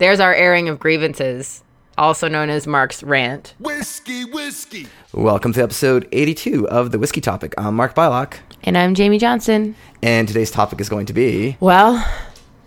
[0.00, 1.62] There's our airing of grievances,
[1.98, 3.52] also known as Mark's rant.
[3.58, 4.86] Whiskey, whiskey.
[5.12, 7.52] Welcome to episode 82 of the Whiskey Topic.
[7.58, 9.74] I'm Mark Bylok, And I'm Jamie Johnson.
[10.02, 12.02] and today's topic is going to be Well,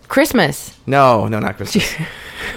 [0.06, 1.92] Christmas, no, no, not Christmas.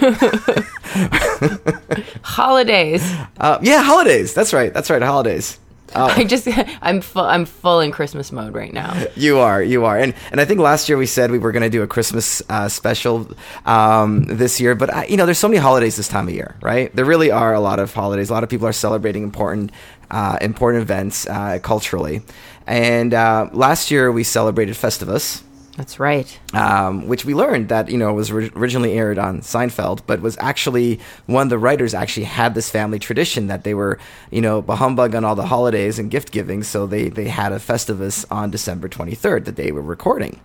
[2.22, 3.02] holidays.
[3.40, 4.32] uh, yeah, holidays.
[4.32, 4.72] That's right.
[4.72, 5.02] That's right.
[5.02, 5.58] Holidays.
[5.94, 6.48] I just,
[6.82, 8.94] I'm full, I'm full in Christmas mode right now.
[9.18, 11.62] You are, you are, and and I think last year we said we were going
[11.62, 13.28] to do a Christmas uh, special
[13.66, 16.54] um, this year, but I, you know, there's so many holidays this time of year,
[16.62, 16.94] right?
[16.94, 18.30] There really are a lot of holidays.
[18.30, 19.72] A lot of people are celebrating important
[20.10, 22.22] uh, important events uh, culturally,
[22.66, 25.42] and uh, last year we celebrated Festivus.
[25.78, 26.28] That's right.
[26.54, 30.36] um, which we learned that you know was ri- originally aired on Seinfeld, but was
[30.40, 34.00] actually one of the writers actually had this family tradition that they were
[34.32, 37.60] you know humbug on all the holidays and gift giving, so they they had a
[37.60, 40.40] Festivus on December twenty third that they were recording.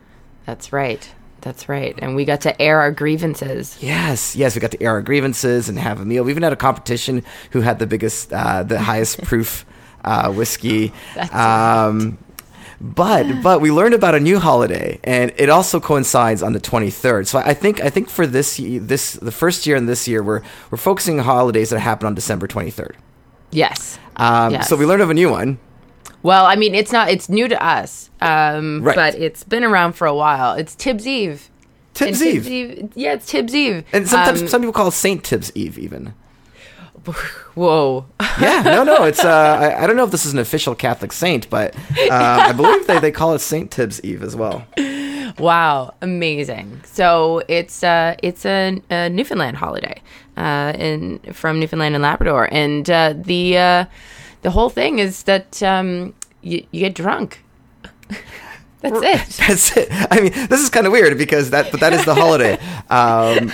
[0.46, 1.12] That's right.
[1.42, 1.96] That's right.
[1.98, 3.78] And we got to air our grievances.
[3.82, 6.24] Yes, yes, we got to air our grievances and have a meal.
[6.24, 9.66] We even had a competition who had the biggest, uh, the highest proof
[10.06, 10.94] uh, whiskey.
[11.16, 12.18] That's um,
[12.84, 16.90] but but we learned about a new holiday, and it also coincides on the twenty
[16.90, 17.28] third.
[17.28, 20.42] So I think I think for this this the first year and this year we're
[20.70, 22.98] we're focusing on holidays that happen on December twenty third.
[23.52, 23.98] Yes.
[24.18, 24.68] Um, Yes.
[24.68, 25.60] So we learned of a new one.
[26.24, 28.96] Well, I mean, it's not, it's new to us, um, Right.
[28.96, 30.54] but it's been around for a while.
[30.54, 31.50] It's Tibbs Eve.
[31.94, 32.90] Tibbs And Eve.
[32.96, 33.84] Yeah, it's Tibbs Eve.
[33.92, 36.14] And sometimes Um, some people call it Saint Tibbs Eve even.
[37.56, 38.06] whoa.
[38.40, 41.12] Yeah, no, no, it's uh, I, I don't know if this is an official Catholic
[41.12, 44.66] saint, but uh, I believe they, they call it Saint Tibbs Eve as well.
[45.38, 46.82] Wow, amazing!
[46.86, 50.02] So it's uh, it's a, a Newfoundland holiday,
[50.38, 53.86] uh, in from Newfoundland and Labrador, and uh, the uh,
[54.44, 57.44] the whole thing is that um, you, you get drunk.
[58.82, 59.46] That's it.
[59.48, 59.88] That's it.
[59.92, 62.60] I mean, this is kind of weird because that, but that is the holiday.
[62.90, 63.52] Um,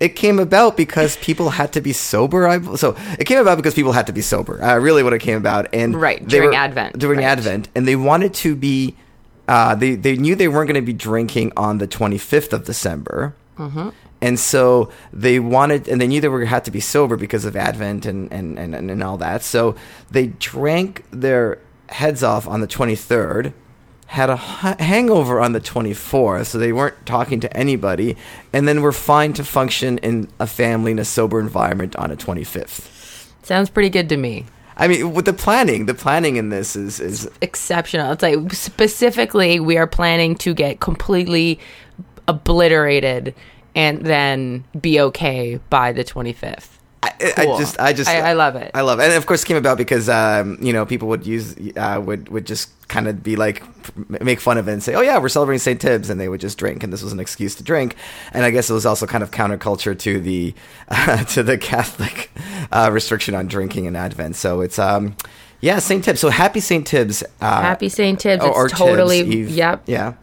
[0.00, 2.46] it came about because people had to be sober.
[2.46, 4.62] I, so it came about because people had to be sober.
[4.62, 7.26] Uh, really, what it came about, and Right, during were- Advent, during right.
[7.26, 8.96] Advent, and they wanted to be.
[9.48, 12.64] Uh, they they knew they weren't going to be drinking on the twenty fifth of
[12.64, 13.34] December.
[13.58, 13.90] Mm-hmm.
[14.22, 17.54] And so they wanted, and they knew they were had to be sober because of
[17.54, 19.42] Advent and and, and, and all that.
[19.42, 19.76] So
[20.10, 21.58] they drank their
[21.90, 23.52] heads off on the 23rd,
[24.06, 28.16] had a hangover on the 24th, so they weren't talking to anybody,
[28.52, 32.16] and then were fine to function in a family in a sober environment on a
[32.16, 33.32] 25th.
[33.42, 34.46] Sounds pretty good to me.
[34.76, 38.12] I mean, with the planning, the planning in this is is exceptional.
[38.12, 41.58] It's like specifically we are planning to get completely
[42.28, 43.34] obliterated
[43.74, 46.68] and then be okay by the 25th.
[47.02, 48.70] I, I just, I just, I- I love it.
[48.74, 51.26] I love it, and of course, it came about because um, you know people would
[51.26, 53.62] use, uh, would would just kind of be like,
[54.08, 55.80] make fun of it and say, "Oh yeah, we're celebrating St.
[55.80, 57.96] Tibbs," and they would just drink, and this was an excuse to drink.
[58.32, 60.54] And I guess it was also kind of counterculture to the
[60.88, 62.30] uh, to the Catholic
[62.72, 64.34] uh, restriction on drinking in Advent.
[64.36, 65.16] So it's um,
[65.60, 66.02] yeah, St.
[66.04, 66.20] Tibbs.
[66.20, 66.86] So happy St.
[66.86, 67.22] Tibbs.
[67.40, 68.18] Uh, Happy St.
[68.18, 68.42] Tibbs.
[68.42, 69.50] or- It's or Tibbs totally Eve.
[69.50, 69.82] yep.
[69.86, 70.14] Yeah.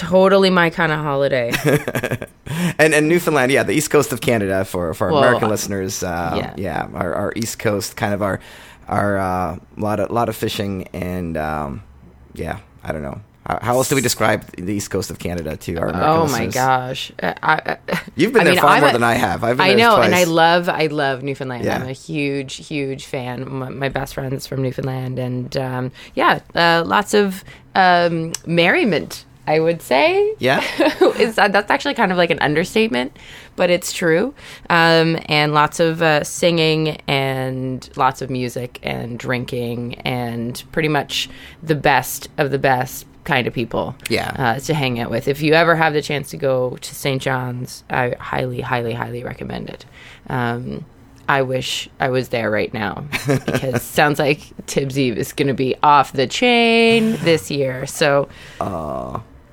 [0.00, 1.52] Totally my kind of holiday.
[2.78, 5.50] and and Newfoundland, yeah, the east coast of Canada for for our Well, American uh,
[5.50, 6.54] listeners, uh, yeah.
[6.56, 8.40] yeah, our, our east coast, kind of our
[8.88, 11.82] our uh, lot of lot of fishing and um,
[12.34, 13.20] yeah, I don't know.
[13.46, 16.28] How, how else do we describe the east coast of Canada to our American oh
[16.28, 17.10] my gosh.
[17.22, 19.42] Uh, I, I, You've been I there mean, far I'm more a- than I have.
[19.44, 21.64] I've been I know, and I love, I love Newfoundland.
[21.64, 21.76] Yeah.
[21.76, 23.50] I'm a huge, huge fan.
[23.50, 27.42] My, my best friend's from Newfoundland, and um, yeah, uh, lots of
[27.74, 29.24] um, merriment.
[29.50, 30.60] I would say, Yeah?
[31.18, 33.16] is uh, that's actually kind of like an understatement,
[33.56, 34.34] but it's true.
[34.68, 41.28] Um, and lots of uh, singing and lots of music and drinking and pretty much
[41.62, 44.30] the best of the best kind of people Yeah.
[44.38, 45.28] uh, to hang out with.
[45.28, 47.20] If you ever have the chance to go to St.
[47.20, 49.84] John's, I highly, highly, highly recommend it.
[50.28, 50.86] Um,
[51.28, 53.04] I wish I was there right now
[53.46, 57.86] because sounds like Tibbs Eve is going to be off the chain this year.
[57.86, 58.28] So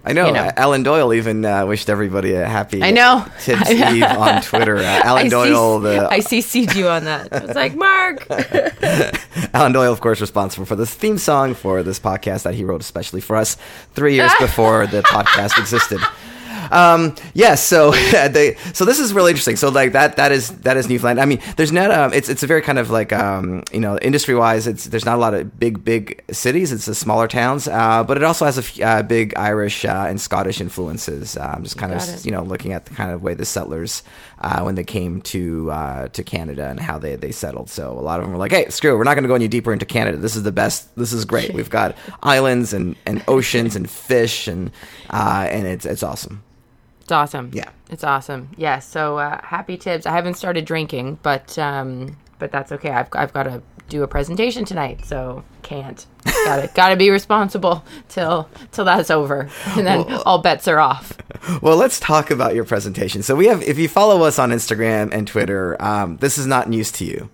[0.09, 0.27] I know.
[0.27, 0.43] you know.
[0.43, 3.25] uh, Alan Doyle even uh, wished everybody a happy I know.
[3.41, 4.77] Tibbs Eve on Twitter.
[4.77, 7.31] Uh, Alan I Doyle, CC the I CC'd you on that.
[7.33, 8.25] I was like, Mark.
[9.53, 12.81] Alan Doyle, of course, responsible for this theme song for this podcast that he wrote
[12.81, 13.57] especially for us
[13.93, 15.99] three years before the podcast existed.
[16.71, 19.55] Um, yes, so they, so this is really interesting.
[19.55, 21.19] So like that that is that is Newfoundland.
[21.19, 23.97] I mean, there's not um, it's it's a very kind of like um, you know
[23.99, 26.71] industry wise, it's there's not a lot of big big cities.
[26.71, 30.05] It's the smaller towns, uh, but it also has a f- uh, big Irish uh,
[30.07, 31.37] and Scottish influences.
[31.37, 32.25] I'm just kind Got of it.
[32.25, 34.03] you know looking at the kind of way the settlers
[34.39, 37.69] uh, when they came to uh, to Canada and how they they settled.
[37.69, 39.35] So a lot of them were like, hey, screw, it, we're not going to go
[39.35, 40.17] any deeper into Canada.
[40.17, 40.95] This is the best.
[40.95, 41.53] This is great.
[41.57, 44.71] We've got islands and and oceans and fish and
[45.09, 46.43] uh, and it's it's awesome.
[47.07, 47.51] It's awesome.
[47.53, 47.69] Yeah.
[47.89, 48.49] It's awesome.
[48.57, 48.79] Yeah.
[48.79, 50.05] So uh, happy Tibbs.
[50.05, 52.89] I haven't started drinking, but um, but that's okay.
[52.89, 56.05] I've I've got to do a presentation tonight, so can't.
[56.25, 60.81] got to got to be responsible till till that's over, and then all bets are
[60.81, 61.17] off.
[61.61, 63.23] Well, let's talk about your presentation.
[63.23, 66.67] So we have, if you follow us on Instagram and Twitter, um, this is not
[66.67, 67.29] news to you.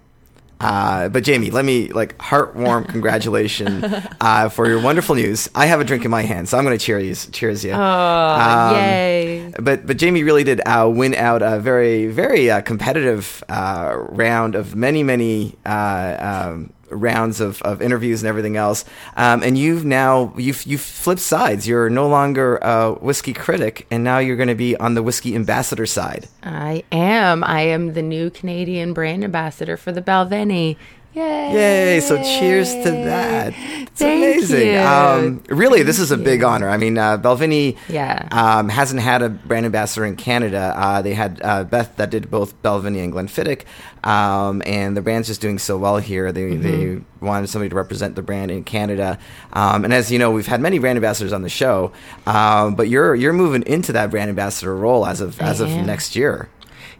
[0.63, 3.83] Uh, but Jamie, let me like heartwarm congratulations
[4.21, 5.50] uh, for your wonderful news.
[5.54, 7.71] I have a drink in my hand, so I'm going to cheers cheers you.
[7.74, 9.54] Oh, Um, yay!
[9.60, 14.56] But but Jamie really did uh, win out a very very uh, competitive uh, round
[14.56, 18.85] of many many uh, um, rounds of, of interviews and everything else.
[19.15, 21.67] Um, and you've now you've you've flipped sides.
[21.67, 25.35] You're no longer a whiskey critic, and now you're going to be on the whiskey
[25.35, 26.27] ambassador side.
[26.43, 27.43] I am.
[27.43, 30.77] I am the new Canadian brand ambassador for the Balvenie.
[31.13, 31.54] Yay!
[31.54, 32.00] Yay!
[32.00, 33.54] So cheers to that.
[33.56, 34.68] It's Thank amazing.
[34.74, 34.80] you.
[34.80, 36.68] Um, really, this is a big honor.
[36.69, 38.27] I mean, uh, Balvenie Yeah.
[38.31, 40.74] um, hasn't had a brand ambassador in Canada.
[40.75, 43.62] Uh, they had uh, Beth that did both Balvenie and Glenfiddich,
[44.04, 46.31] um, and the brand's just doing so well here.
[46.31, 46.62] They, Mm-hmm.
[46.98, 49.18] they wanted somebody to represent the brand in Canada.
[49.54, 51.92] Um, and as you know, we've had many brand ambassadors on the show,
[52.25, 55.69] um, but you're you're moving into that brand ambassador role as of I as of
[55.69, 56.50] next year.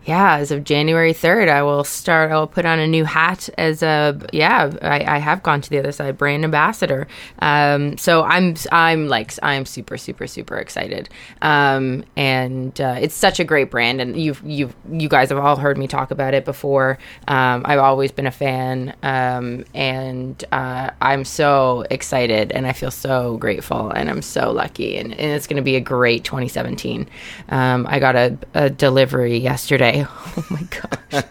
[0.06, 2.32] Yeah, as of January 3rd, I will start.
[2.32, 4.72] I will put on a new hat as a yeah.
[4.82, 7.08] I, I have gone to the other side, brand ambassador.
[7.40, 11.08] Um, so I'm I'm like I'm super super super excited.
[11.42, 15.56] Um, and uh, it's such a great brand, and you've you've you guys have all
[15.56, 16.98] heard me talk about it before.
[17.30, 22.92] Um, I've always been a fan, um, and uh, I'm so excited, and I feel
[22.92, 27.08] so grateful, and I'm so lucky, and, and it's going to be a great 2017.
[27.50, 29.93] Um, I got a, a delivery yesterday.
[30.36, 31.24] Oh my gosh.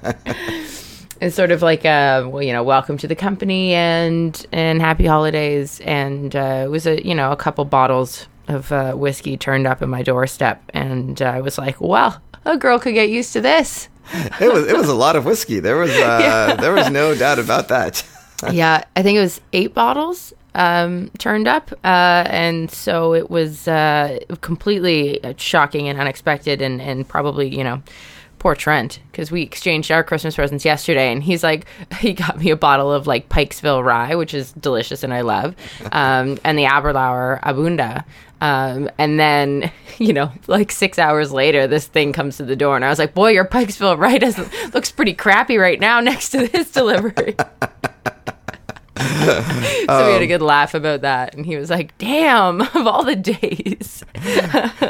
[1.20, 5.06] it's sort of like a well, you know welcome to the company and and happy
[5.06, 9.66] holidays and uh, it was a you know a couple bottles of uh, whiskey turned
[9.66, 13.32] up at my doorstep and uh, I was like well a girl could get used
[13.32, 13.88] to this
[14.40, 15.60] It was it was a lot of whiskey.
[15.60, 18.04] There was uh, there was no doubt about that.
[18.52, 23.66] yeah I think it was eight bottles um, turned up uh, and so it was
[23.68, 27.82] uh, completely shocking and unexpected and and probably you know
[28.42, 31.64] poor Trent because we exchanged our Christmas presents yesterday, and he's like,
[32.00, 35.54] he got me a bottle of like Pikesville rye, which is delicious and I love,
[35.92, 38.04] um, and the Aberlour A'bunadh.
[38.40, 42.74] Um, and then, you know, like six hours later, this thing comes to the door,
[42.74, 46.30] and I was like, "Boy, your Pikesville rye doesn't looks pretty crappy right now next
[46.30, 47.36] to this delivery."
[49.86, 53.04] so we had a good laugh about that, and he was like, "Damn, of all
[53.04, 54.04] the days."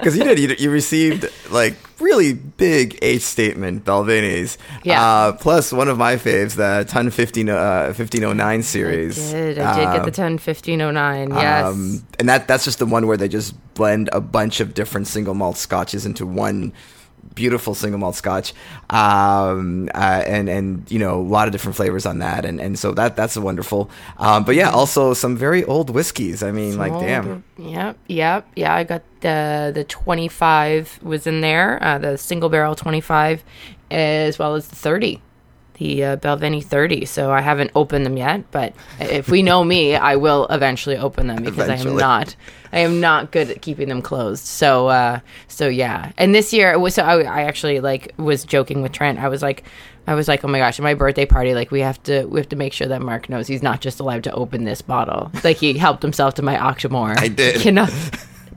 [0.02, 4.56] Because you did, you, you received like really big H statement Balvenies.
[4.82, 5.02] Yeah.
[5.02, 9.32] Uh, plus one of my faves, the Tun 15, uh, 1509 series.
[9.32, 9.58] I did.
[9.58, 11.30] I did get the 10 1509.
[11.30, 11.64] Yes.
[11.64, 15.06] Um, and that that's just the one where they just blend a bunch of different
[15.06, 16.72] single malt scotches into one
[17.34, 18.52] beautiful single malt scotch
[18.90, 22.78] um uh, and and you know a lot of different flavors on that and and
[22.78, 26.92] so that that's wonderful um but yeah also some very old whiskeys i mean like
[27.00, 28.74] damn Yep, yep, yeah.
[28.74, 33.44] I got the the twenty five was in there, uh, the single barrel twenty five,
[33.90, 35.22] as well as the thirty,
[35.74, 37.04] the uh, Balvenie thirty.
[37.04, 41.28] So I haven't opened them yet, but if we know me, I will eventually open
[41.28, 42.34] them because I am not.
[42.72, 44.44] I am not good at keeping them closed.
[44.46, 46.12] So, uh, so yeah.
[46.16, 46.94] And this year was.
[46.94, 49.18] So I, I actually like was joking with Trent.
[49.18, 49.64] I was like,
[50.06, 52.40] I was like, oh my gosh, at my birthday party, like we have to, we
[52.40, 55.30] have to make sure that Mark knows he's not just allowed to open this bottle.
[55.44, 57.16] Like he helped himself to my Octomore.
[57.18, 57.56] I did.
[57.56, 57.92] He cannot.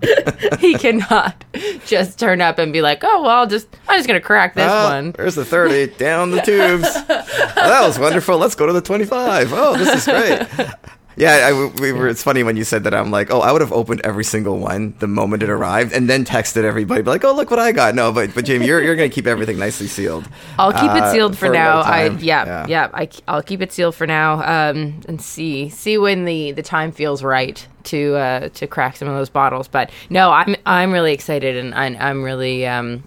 [0.60, 1.46] he cannot
[1.86, 4.66] just turn up and be like, oh well, I'll just, I'm just gonna crack this
[4.70, 5.12] Ah, one.
[5.12, 6.88] There's the 30 down the tubes.
[7.56, 8.38] That was wonderful.
[8.38, 9.52] Let's go to the 25.
[9.52, 10.70] Oh, this is great.
[11.18, 12.08] Yeah, I, we were.
[12.08, 12.94] It's funny when you said that.
[12.94, 16.10] I'm like, oh, I would have opened every single one the moment it arrived, and
[16.10, 17.96] then texted everybody, be like, oh, look what I got.
[17.96, 20.28] No, but but Jamie, you're you're gonna keep everything nicely sealed.
[20.60, 21.80] I'll keep uh, it sealed for, a now.
[21.80, 22.20] I time.
[22.20, 22.90] yeah, yeah.
[22.94, 24.70] I will keep it sealed for now.
[24.70, 29.08] Um, and see see when the the time feels right to uh to crack some
[29.08, 29.68] of those bottles.
[29.68, 33.04] But no, I'm I'm really excited and I'm, I'm really um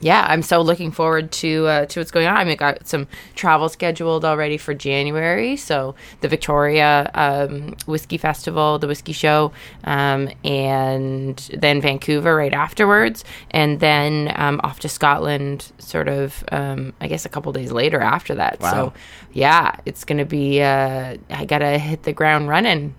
[0.00, 2.36] yeah, I'm so looking forward to uh, to what's going on.
[2.36, 5.56] I mean, got some travel scheduled already for January.
[5.56, 9.52] So the Victoria um, Whiskey Festival, the Whiskey Show,
[9.84, 15.70] um, and then Vancouver right afterwards, and then um, off to Scotland.
[15.78, 18.60] Sort of, um, I guess, a couple days later after that.
[18.60, 18.70] Wow.
[18.70, 18.92] So
[19.32, 20.62] yeah, it's gonna be.
[20.62, 22.94] Uh, I gotta hit the ground running.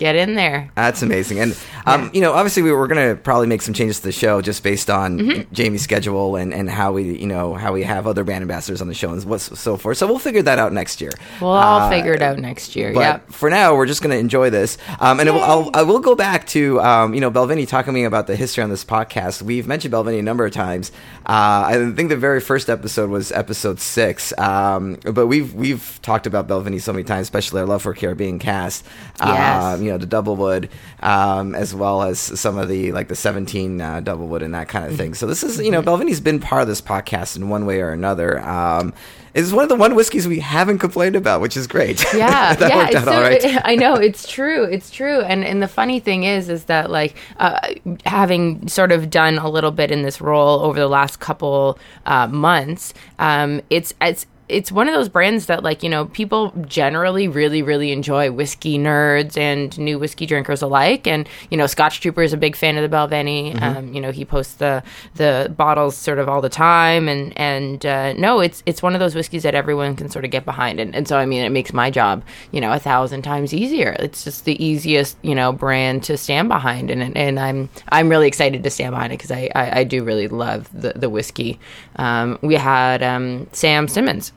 [0.00, 0.70] Get in there.
[0.76, 1.38] That's amazing.
[1.40, 1.52] And,
[1.86, 2.10] um, Yeah.
[2.14, 4.62] you know, obviously we were going to probably make some changes to the show just
[4.62, 5.52] based on Mm-hmm.
[5.52, 8.88] Jamie's schedule and, and how we, you know, how we have other brand ambassadors on
[8.88, 9.98] the show and what's so forth.
[9.98, 11.10] So we'll figure that out next year.
[11.40, 12.92] We'll all Uh, figure it out next year.
[12.94, 13.32] But Yep.
[13.32, 14.78] for now, we're just going to enjoy this.
[15.00, 17.98] Um, and will, I'll, I will go back to, um, you know, Balvenie talking to
[18.00, 19.42] me about the history on this podcast.
[19.42, 20.90] We've mentioned Balvenie a number of times.
[21.26, 24.32] Uh, I think the very first episode was episode six.
[24.38, 28.38] Um, but we've we've talked about Balvenie so many times, especially our love for Caribbean
[28.38, 28.82] Cask.
[29.22, 29.64] Yes.
[29.64, 30.68] Um, you know, the Doublewood,
[31.00, 34.86] um, as well as some of the like the 17 uh, Doublewood and that kind
[34.86, 35.14] of thing.
[35.14, 37.90] So this is, you know, Balvenie's been part of this podcast in one way or
[37.90, 38.40] another.
[38.40, 38.94] Um,
[39.34, 42.04] it's one of the one whiskeys we haven't complained about, which is great.
[42.14, 42.88] yeah, yeah.
[42.88, 43.44] it's so, all right.
[43.64, 44.64] I know it's true.
[44.64, 45.20] It's true.
[45.22, 47.74] And and the funny thing is, is that like uh,
[48.06, 52.28] having sort of done a little bit in this role over the last couple uh,
[52.28, 54.26] months, um, it's it's.
[54.50, 58.78] It's one of those brands that, like, you know, people generally really, really enjoy whiskey
[58.78, 61.06] nerds and new whiskey drinkers alike.
[61.06, 63.54] And, you know, Scotch Trooper is a big fan of the Balvenie.
[63.54, 63.62] Mm-hmm.
[63.62, 64.82] Um, you know, he posts the
[65.14, 67.08] the bottles sort of all the time.
[67.08, 70.30] And, and uh, no, it's it's one of those whiskeys that everyone can sort of
[70.30, 70.80] get behind.
[70.80, 73.96] And, and so, I mean, it makes my job, you know, a thousand times easier.
[74.00, 76.90] It's just the easiest, you know, brand to stand behind.
[76.90, 80.02] And, and I'm I'm really excited to stand behind it because I, I, I do
[80.02, 81.60] really love the, the whiskey.
[81.96, 84.32] Um, we had um, Sam Simmons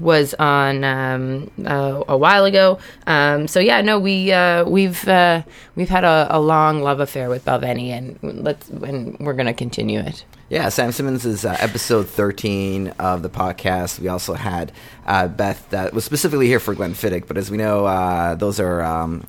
[0.00, 2.78] was on um, uh, a while ago.
[3.06, 5.42] Um, so yeah, no, we uh, we've uh,
[5.74, 10.00] we've had a, a long love affair with Balvenie, and let's and we're gonna continue
[10.00, 10.24] it.
[10.48, 13.98] Yeah, Sam Simmons is uh, episode 13 of the podcast.
[13.98, 14.70] We also had
[15.04, 18.60] uh, Beth that was specifically here for Glenn Glenfiddich, but as we know, uh, those
[18.60, 19.24] are um,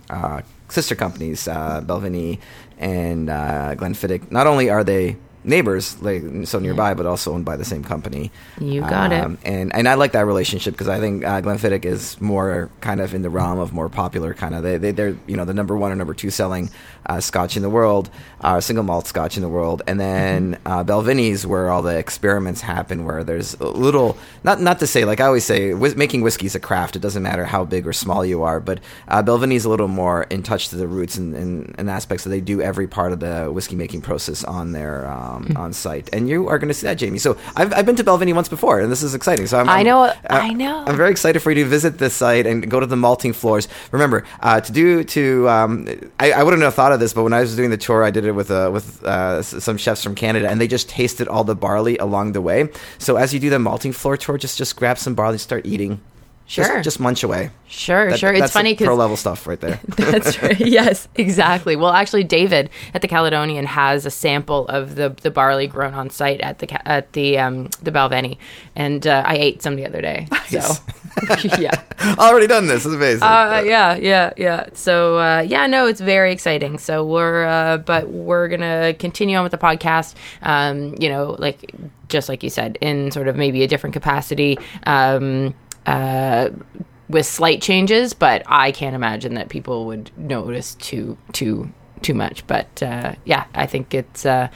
[0.70, 2.40] sister companies, Balvenie
[2.78, 4.32] and uh, Glenfiddich.
[4.32, 8.32] Not only are they neighbors, like so nearby, but also owned by the same company.
[8.60, 9.24] You got it.
[9.24, 13.02] Um, and and I like that relationship because I think uh, Glenfiddich is more kind
[13.02, 15.54] of in the realm of more popular kind of they they they're you know the
[15.54, 16.70] number one or number two selling
[17.08, 18.10] uh, Scotch in the world,
[18.42, 20.68] uh, single malt Scotch in the world, and then Mm-hmm.
[20.68, 25.06] uh, Balvenie's where all the experiments happen, where there's a little not not to say
[25.06, 26.96] like I always say whis- making whiskey is a craft.
[26.98, 30.24] It doesn't matter how big or small you are, but uh, Balvenie's a little more
[30.30, 33.20] in touch to the roots and, and, and aspects that they do every part of
[33.20, 35.58] the whiskey making process on their um, Mm-hmm.
[35.58, 37.20] on site, and you are going to see that, Jamie.
[37.20, 39.48] So I've, I've been to Balvenie once before, and this is exciting.
[39.48, 40.84] So I'm, I know, uh, I know.
[40.86, 43.68] I'm very excited for you to visit this site and go to the malting floors.
[43.92, 45.88] Remember uh, to do to um,
[46.20, 48.12] I, I wouldn't have thought of this, but when I was doing the tour, I
[48.12, 51.44] did it with uh, with uh, some chefs from Canada, and they just tasted all
[51.44, 52.70] the barley along the way.
[52.98, 56.02] So as you do the malting floor tour, just just grab some barley, start eating.
[56.48, 56.82] Just- Sure.
[56.82, 57.50] just, munch away.
[57.68, 58.34] Sure, That- sure.
[58.34, 59.80] It's funny pro level stuff right there.
[59.98, 60.58] That's right.
[60.58, 61.76] Yes, exactly.
[61.76, 66.10] Well, actually, David at the Caledonian has a sample of the, the barley grown on
[66.10, 68.38] site at the at the um, the Balvenie,
[68.78, 70.28] and uh, I ate some the other day.
[70.32, 70.78] Nice.
[70.78, 70.84] So,
[71.60, 71.82] yeah,
[72.18, 72.86] Already done this.
[72.86, 73.24] Is amazing.
[73.24, 74.68] uh, yeah, yeah, yeah.
[74.74, 76.78] So, uh, yeah, no, it's very exciting.
[76.78, 80.16] So we're, uh, but we're gonna continue on with the podcast.
[80.44, 81.74] Um, you know, like
[82.08, 84.58] just like you said, in sort of maybe a different capacity.
[84.86, 85.54] Um,
[85.88, 86.50] uh,
[87.10, 92.46] with slight changes, but I can't imagine that people would notice too too too much.
[92.46, 94.26] But uh, yeah, I think it's.
[94.26, 94.50] Uh,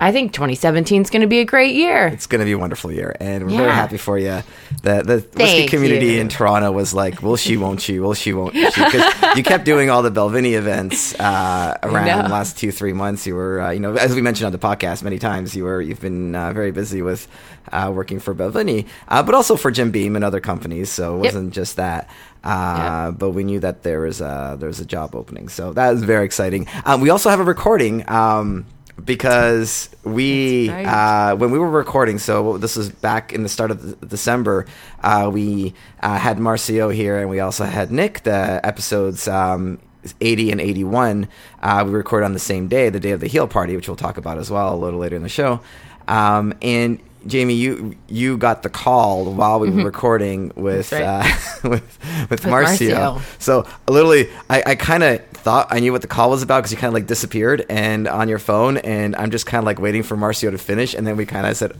[0.00, 2.08] I think 2017 is going to be a great year.
[2.08, 4.42] It's going to be a wonderful year, and we're very happy for you.
[4.82, 6.20] The the whiskey community you.
[6.20, 7.56] in Toronto was like, "Will she?
[7.56, 8.00] Won't she?
[8.00, 8.32] Will she?
[8.32, 12.22] Won't she?" Because you kept doing all the Balvenie events uh, around know.
[12.22, 13.28] the last two three months.
[13.28, 15.80] You were, uh, you know, as we mentioned on the podcast many times, you were
[15.80, 17.28] you've been uh, very busy with
[17.70, 20.90] uh, working for Balvenie, uh, but also for Jim Beam and other companies.
[20.90, 22.08] So it wasn't just that.
[22.42, 25.90] Uh, But we knew that there was a, there was a job opening, so that
[25.92, 26.66] was very exciting.
[26.84, 28.08] Um, we also have a recording.
[28.10, 28.66] Um,
[29.04, 30.86] because we right.
[30.86, 34.66] uh, when we were recording, so this was back in the start of the- December,
[35.02, 38.22] uh, we uh, had Marcio here, and we also had Nick.
[38.22, 39.78] The episodes um,
[40.20, 41.28] 80 and 81
[41.62, 43.96] uh, we recorded on the same day, the day of the heel party, which we'll
[43.96, 45.60] talk about as well a little later in the show.
[46.08, 51.66] Um, and Jamie, you you got the call while we were recording with Mm-hmm.
[51.66, 51.98] Uh, with
[52.30, 53.18] with, With Marcio.
[53.18, 53.22] Marcio.
[53.40, 56.72] So literally, I, I kind of thought I knew what the call was about because
[56.72, 59.78] you kind of like disappeared and on your phone, and I'm just kind of like
[59.78, 61.72] waiting for Marcio to finish, and then we kind of said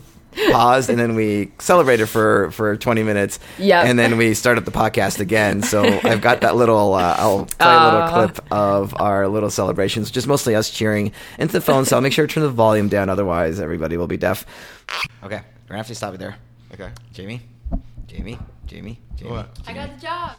[0.50, 4.70] paused, and then we celebrated for for 20 minutes, yeah and then we started the
[4.70, 5.62] podcast again.
[5.62, 10.10] So I've got that little uh, I'll play a little clip of our little celebrations,
[10.10, 11.84] just mostly us cheering into the phone.
[11.84, 14.46] So I'll make sure to turn the volume down, otherwise everybody will be deaf.
[15.22, 16.36] Okay, we're gonna have to stop it there.
[16.74, 16.90] Okay.
[17.12, 17.42] Jamie,
[18.06, 19.30] Jamie, Jamie, Jamie.
[19.30, 19.58] What?
[19.66, 20.36] I got the job.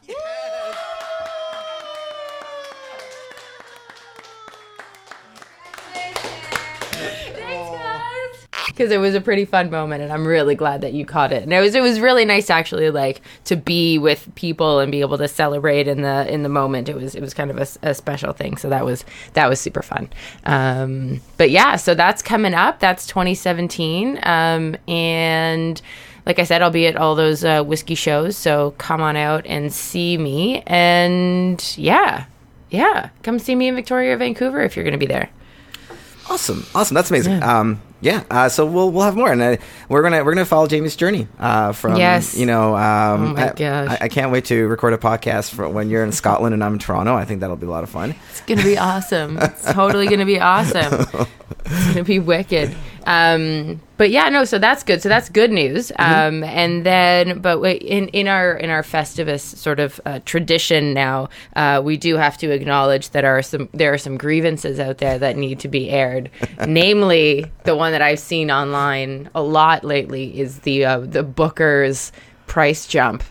[8.67, 11.43] Because it was a pretty fun moment, and I'm really glad that you caught it.
[11.43, 15.01] And it was it was really nice actually like to be with people and be
[15.01, 16.89] able to celebrate in the in the moment.
[16.89, 18.57] It was it was kind of a, a special thing.
[18.57, 20.10] So that was that was super fun.
[20.45, 22.79] Um, but yeah, so that's coming up.
[22.79, 25.81] That's 2017, um, and
[26.25, 28.38] like I said, I'll be at all those uh, whiskey shows.
[28.38, 30.62] So come on out and see me.
[30.67, 32.25] And yeah,
[32.69, 35.29] yeah, come see me in Victoria, Vancouver if you're going to be there.
[36.30, 36.96] Awesome, awesome.
[36.96, 37.34] That's amazing.
[37.34, 37.60] Yeah.
[37.60, 38.24] Um, yeah.
[38.30, 39.58] Uh, so we'll we'll have more, and uh,
[39.89, 41.27] we're gonna we're gonna follow Jamie's journey.
[41.39, 42.38] Uh, from yes.
[42.38, 45.68] you know, um, oh my gosh, I, I, can't wait to record a podcast for
[45.68, 47.15] when you're in Scotland and I'm in Toronto.
[47.15, 48.15] I think that'll be a lot of fun.
[48.30, 49.38] It's gonna be awesome.
[49.38, 51.27] it's totally gonna be awesome.
[51.65, 52.75] It's gonna be wicked.
[53.06, 54.43] Um, but yeah, no.
[54.43, 55.01] So that's good.
[55.01, 55.89] So that's good news.
[55.98, 56.13] Mm-hmm.
[56.13, 56.43] Um.
[56.43, 61.81] And then, but in in our in our Festivus sort of uh, tradition now, uh,
[61.81, 65.38] we do have to acknowledge that are some there are some grievances out there that
[65.38, 66.29] need to be aired.
[66.67, 72.12] Namely, the one that I've seen online a lot lately is the uh, the Booker's
[72.45, 73.24] price jump.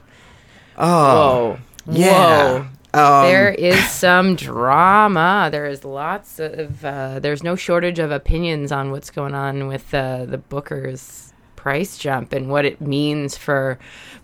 [0.79, 1.93] Oh, Whoa.
[1.93, 2.61] yeah.
[2.61, 2.67] Whoa.
[2.95, 5.49] Um, there is some drama.
[5.51, 6.85] There is lots of.
[6.85, 11.97] Uh, there's no shortage of opinions on what's going on with uh, the Booker's price
[11.97, 13.79] jump and what it means for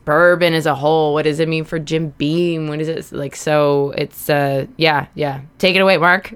[0.04, 1.14] bourbon as a whole.
[1.14, 2.66] What does it mean for Jim Beam?
[2.66, 3.36] What is it like?
[3.36, 5.42] So it's uh, yeah, yeah.
[5.58, 6.32] Take it away, Mark.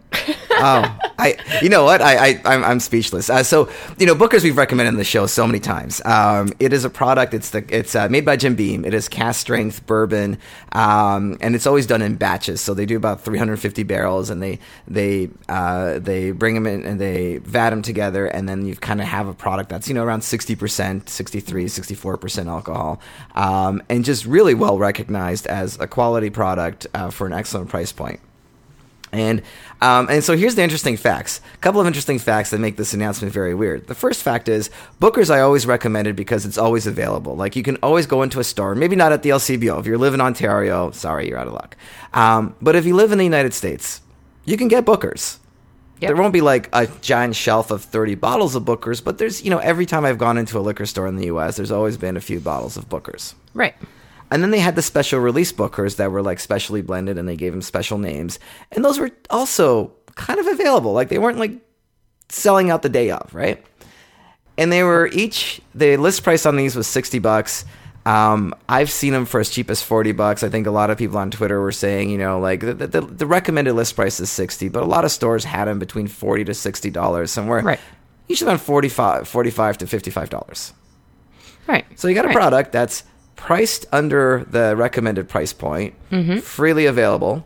[0.50, 2.02] oh, I, you know what?
[2.02, 3.30] I, I, I'm, I'm speechless.
[3.30, 6.04] Uh, so, you know, Booker's we've recommended in the show so many times.
[6.04, 7.32] Um, it is a product.
[7.32, 8.84] It's the, it's uh, made by Jim Beam.
[8.84, 10.38] It is cask strength bourbon,
[10.72, 12.60] um, and it's always done in batches.
[12.60, 17.00] So they do about 350 barrels, and they, they, uh, they bring them in and
[17.00, 20.02] they vat them together, and then you kind of have a product that's you know
[20.02, 23.00] around 60 percent, 63, 64 percent alcohol,
[23.36, 27.92] um, and just really well recognized as a quality product uh, for an excellent price
[27.92, 28.18] point.
[29.12, 29.42] And
[29.82, 31.40] um, and so here's the interesting facts.
[31.54, 33.86] A couple of interesting facts that make this announcement very weird.
[33.86, 37.36] The first fact is Booker's I always recommended because it's always available.
[37.36, 39.78] Like you can always go into a store, maybe not at the LCBO.
[39.80, 41.76] If you live in Ontario, sorry, you're out of luck.
[42.14, 44.00] Um, but if you live in the United States,
[44.46, 45.38] you can get Booker's.
[46.00, 46.08] Yep.
[46.08, 49.50] There won't be like a giant shelf of 30 bottles of Booker's, but there's, you
[49.50, 52.16] know, every time I've gone into a liquor store in the US, there's always been
[52.16, 53.36] a few bottles of Booker's.
[53.54, 53.76] Right.
[54.32, 57.36] And then they had the special release bookers that were like specially blended and they
[57.36, 58.38] gave them special names.
[58.70, 60.92] And those were also kind of available.
[60.92, 61.52] Like they weren't like
[62.30, 63.62] selling out the day of, right?
[64.56, 67.66] And they were each, the list price on these was 60 bucks.
[68.06, 70.42] Um, I've seen them for as cheap as 40 bucks.
[70.42, 73.00] I think a lot of people on Twitter were saying, you know, like the, the,
[73.02, 76.44] the recommended list price is 60, but a lot of stores had them between 40
[76.44, 77.60] to $60 somewhere.
[77.60, 77.80] Right.
[78.28, 80.72] Usually around 45, 45 to $55.
[81.68, 81.84] Right.
[81.96, 82.34] So you got a right.
[82.34, 83.04] product that's
[83.42, 86.38] priced under the recommended price point, mm-hmm.
[86.38, 87.44] freely available.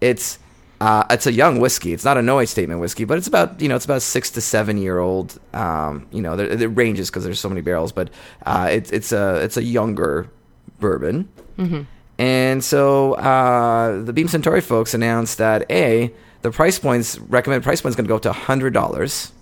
[0.00, 0.38] It's
[0.80, 1.92] uh, it's a young whiskey.
[1.92, 4.30] It's not a no age statement whiskey, but it's about you know it's about six
[4.30, 5.36] to seven year old.
[5.52, 8.10] Um, you know, it ranges because there's so many barrels, but
[8.46, 10.30] uh, it's it's a it's a younger
[10.78, 11.28] bourbon.
[11.58, 11.82] Mm-hmm.
[12.20, 17.80] And so uh, the Beam Suntory folks announced that a the price points recommended price
[17.80, 19.32] point is going to go up to hundred dollars.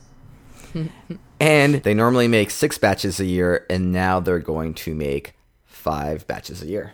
[1.41, 5.36] and they normally make six batches a year, and now they're going to make
[5.87, 6.93] five batches a year.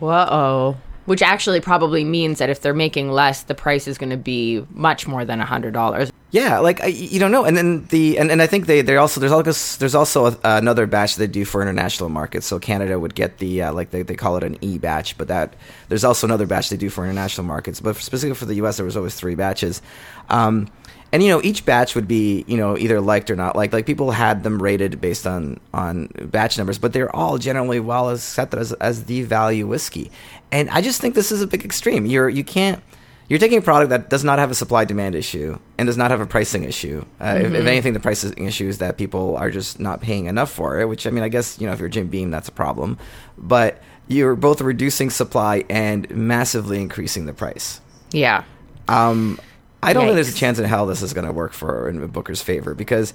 [0.00, 0.76] Whoa.
[1.04, 4.66] Which actually probably means that if they're making less, the price is going to be
[4.70, 6.10] much more than a hundred dollars.
[6.32, 8.96] Yeah, like I, you don't know, and then the and, and I think they they
[8.96, 12.46] also there's also there's also a, another batch they do for international markets.
[12.46, 15.28] So Canada would get the uh, like they, they call it an E batch, but
[15.28, 15.54] that
[15.88, 17.80] there's also another batch they do for international markets.
[17.80, 19.82] But specifically for the U.S., there was always three batches.
[20.30, 20.68] Um,
[21.12, 23.86] and you know each batch would be you know either liked or not liked like
[23.86, 28.58] people had them rated based on on batch numbers but they're all generally well accepted
[28.58, 30.10] as, as the value whiskey
[30.50, 32.82] and i just think this is a big extreme you're you can't
[33.28, 36.10] you're taking a product that does not have a supply demand issue and does not
[36.10, 37.02] have a pricing issue.
[37.18, 37.36] Uh, mm-hmm.
[37.38, 37.68] if, if, mm-hmm.
[37.68, 40.86] anything, the pricing issue is that people are just not paying enough for it.
[40.86, 42.98] Which I mean, I guess you know if you're Jim Beam, that's a problem.
[43.38, 47.80] But you're both reducing supply and massively increasing the price.
[48.10, 48.44] Yeah.
[48.88, 49.40] Um,
[49.82, 50.06] I don't Yikes.
[50.06, 52.74] think there's a chance in hell this is going to work for in Booker's favor
[52.74, 53.14] because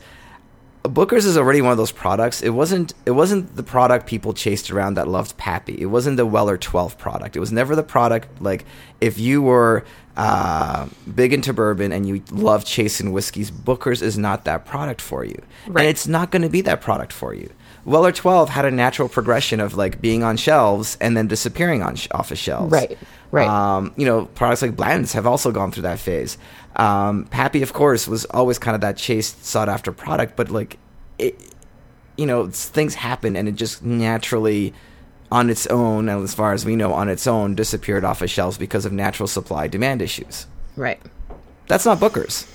[0.84, 2.42] Booker's is already one of those products.
[2.42, 5.76] It wasn't it wasn't the product people chased around that loved Pappy.
[5.80, 7.36] It wasn't the Weller 12 product.
[7.36, 8.66] It was never the product like
[9.02, 14.46] if you were uh, big into bourbon and you love chasing whiskeys, Booker's is not
[14.46, 15.42] that product for you.
[15.68, 15.82] Right.
[15.82, 17.50] And it's not going to be that product for you.
[17.88, 21.96] Weller 12 had a natural progression of like being on shelves and then disappearing on
[21.96, 22.70] sh- off of shelves.
[22.70, 22.98] Right.
[23.32, 23.48] Right.
[23.48, 26.38] Um, you know, products like Blanton's have also gone through that phase.
[26.76, 30.78] Um, Pappy, of course, was always kind of that chased, sought after product, but like,
[31.18, 31.40] it,
[32.18, 34.74] you know, things happen and it just naturally,
[35.32, 38.30] on its own, and as far as we know, on its own, disappeared off of
[38.30, 40.46] shelves because of natural supply demand issues.
[40.76, 41.02] Right.
[41.68, 42.46] That's not Booker's.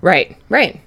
[0.00, 0.38] Right.
[0.48, 0.80] Right.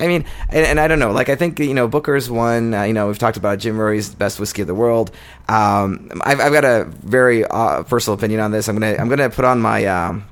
[0.00, 1.10] I mean, and, and, I don't know.
[1.10, 2.72] Like, I think you know Booker's one.
[2.72, 5.10] Uh, you know, we've talked about Jim Murray's best whiskey of the world.
[5.48, 8.68] Um, I've, I've, got a very uh, personal opinion on this.
[8.68, 10.24] I'm gonna I'm gonna put on my um,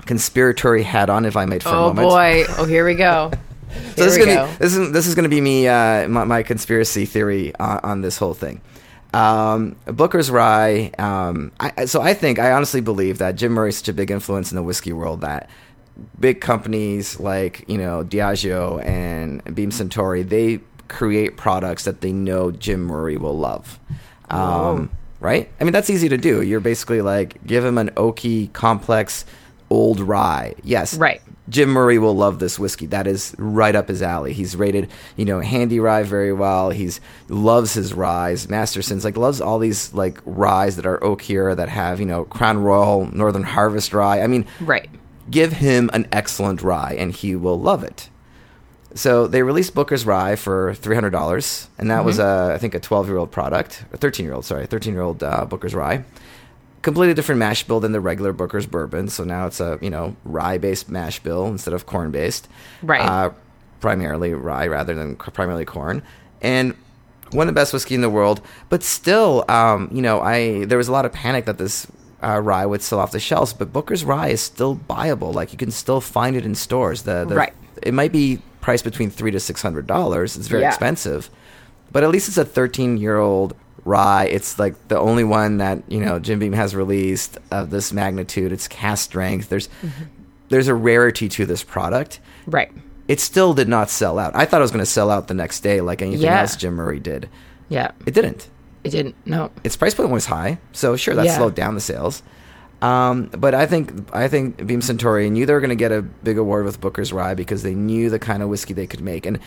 [0.00, 2.06] conspiratory hat on, if I might, for oh, a moment.
[2.06, 2.44] Oh boy!
[2.58, 3.30] Oh, here we go.
[3.96, 6.42] so this is, gonna be, this is this is gonna be me uh, my, my,
[6.42, 8.60] conspiracy theory on, on this whole thing.
[9.12, 10.90] Um, Booker's Rye.
[10.98, 14.10] Um, I, so I think I honestly believe that Jim Murray is such a big
[14.10, 15.48] influence in the whiskey world that
[16.18, 22.50] big companies like you know Diageo and Beam Suntory they create products that they know
[22.50, 23.80] Jim Murray will love.
[24.30, 25.50] Um, right?
[25.60, 26.42] I mean that's easy to do.
[26.42, 29.24] You're basically like give him an oaky, complex,
[29.70, 30.54] old rye.
[30.62, 31.22] Yes, right.
[31.48, 32.86] Jim Murray will love this whiskey.
[32.86, 34.32] That is right up his alley.
[34.32, 36.70] He's rated, you know, handy rye very well.
[36.70, 38.48] He's loves his ryes.
[38.48, 42.58] Masterson's like loves all these like ryes that are oakier that have, you know, Crown
[42.58, 44.22] Royal, Northern Harvest rye.
[44.22, 44.88] I mean, right.
[45.30, 48.10] Give him an excellent rye and he will love it.
[48.94, 52.06] So they released Booker's Rye for three hundred dollars, and that mm-hmm.
[52.06, 54.92] was a, I think a twelve year old product, a thirteen year old, sorry, thirteen
[54.92, 56.04] year old uh, Booker's Rye
[56.84, 59.08] completely different mash bill than the regular Booker's bourbon.
[59.08, 62.46] So now it's a you know rye based mash bill instead of corn based.
[62.82, 63.00] Right.
[63.00, 63.30] Uh,
[63.80, 66.02] primarily rye rather than primarily corn,
[66.40, 66.74] and
[67.32, 68.40] one of the best whiskey in the world.
[68.68, 71.88] But still, um, you know, I there was a lot of panic that this
[72.24, 75.34] uh, rye would sell off the shelves, but Booker's rye is still buyable.
[75.34, 77.02] Like you can still find it in stores.
[77.02, 77.52] The, the right.
[77.82, 80.36] It might be priced between three to six hundred dollars.
[80.36, 80.68] It's very yeah.
[80.68, 81.30] expensive,
[81.92, 84.24] but at least it's a thirteen year old rye.
[84.24, 88.52] It's like the only one that you know Jim Beam has released of this magnitude.
[88.52, 89.48] It's cask strength.
[89.48, 90.04] There's mm-hmm.
[90.48, 92.20] there's a rarity to this product.
[92.46, 92.72] Right.
[93.06, 94.34] It still did not sell out.
[94.34, 96.40] I thought it was going to sell out the next day, like anything yeah.
[96.40, 97.28] else Jim Murray did.
[97.68, 97.90] Yeah.
[98.06, 98.48] It didn't.
[98.84, 99.16] It didn't.
[99.26, 99.50] No.
[99.64, 101.36] Its price point was high, so sure that yeah.
[101.36, 102.22] slowed down the sales.
[102.82, 106.02] Um, but I think I think Beam Suntory knew they were going to get a
[106.02, 109.24] big award with Booker's Rye because they knew the kind of whiskey they could make,
[109.24, 109.38] and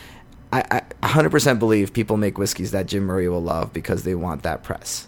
[0.52, 4.44] I, I 100% believe people make whiskeys that Jim Murray will love because they want
[4.44, 5.08] that press.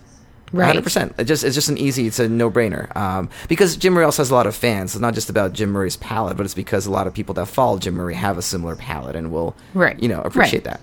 [0.51, 0.75] Right.
[0.75, 1.19] 100%.
[1.19, 2.93] It just, it's just an easy, it's a no brainer.
[2.95, 4.95] Um, because Jim Murray also has a lot of fans.
[4.95, 7.45] It's not just about Jim Murray's palate, but it's because a lot of people that
[7.45, 10.01] follow Jim Murray have a similar palate and will, right.
[10.01, 10.79] you know, appreciate right.
[10.79, 10.81] that.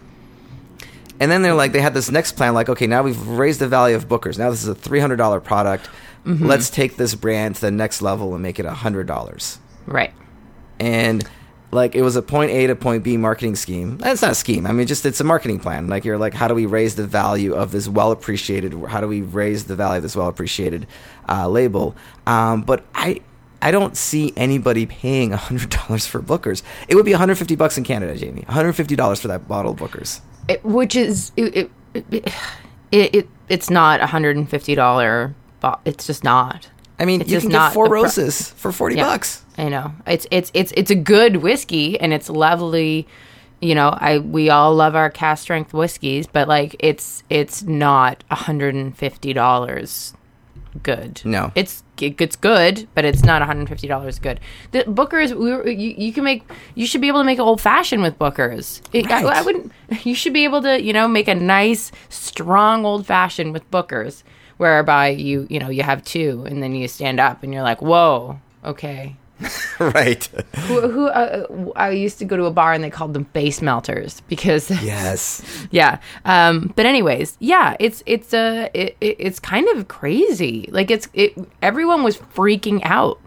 [1.18, 3.68] And then they're like, they had this next plan, like, okay, now we've raised the
[3.68, 4.38] value of Booker's.
[4.38, 5.88] Now this is a $300 product.
[6.24, 6.46] Mm-hmm.
[6.46, 9.58] Let's take this brand to the next level and make it $100.
[9.86, 10.12] Right.
[10.78, 11.28] And
[11.72, 13.98] like it was a point A to point B marketing scheme.
[14.02, 14.66] It's not a scheme.
[14.66, 15.88] I mean, just it's a marketing plan.
[15.88, 18.72] Like you're like, how do we raise the value of this well appreciated?
[18.88, 20.86] How do we raise the value of this well appreciated
[21.28, 21.94] uh, label?
[22.26, 23.20] Um, but I.
[23.62, 26.62] I don't see anybody paying hundred dollars for Booker's.
[26.88, 28.42] It would be 150 bucks in Canada, Jamie.
[28.42, 30.20] 150 dollars for that bottle of Booker's.
[30.48, 32.32] It, which is it, it,
[32.92, 35.34] it, it, it's not a 150 dollar.
[35.84, 36.70] It's just not.
[36.98, 39.44] I mean, it's you can get four roses for forty yeah, bucks.
[39.58, 43.06] I know it's it's it's it's a good whiskey and it's lovely.
[43.60, 48.22] You know, I we all love our cask strength whiskeys, but like it's it's not
[48.30, 50.14] hundred and fifty dollars
[50.82, 51.22] good.
[51.24, 54.40] No, it's it's good, but it's not one hundred fifty dollars good.
[54.72, 56.42] The Booker's, we were, you, you, can make,
[56.74, 58.82] you should be able to make an old fashioned with Booker's.
[58.92, 59.24] It, right.
[59.24, 59.72] I, I wouldn't.
[60.04, 64.24] You should be able to, you know, make a nice, strong old fashioned with Booker's
[64.56, 67.82] whereby you you know you have two and then you stand up and you're like
[67.82, 69.16] whoa okay
[69.78, 70.24] right.
[70.66, 73.60] Who, who uh, i used to go to a bar and they called them base
[73.60, 75.42] melters because yes.
[75.70, 75.98] Yeah.
[76.24, 80.68] Um but anyways yeah it's it's uh it, it, it's kind of crazy.
[80.72, 83.20] Like it's it everyone was freaking out.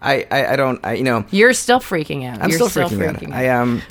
[0.00, 1.24] I i, I don't i you know.
[1.30, 2.40] You're still freaking out.
[2.40, 3.44] I'm you're still, freaking, freaking out.
[3.44, 3.82] out i um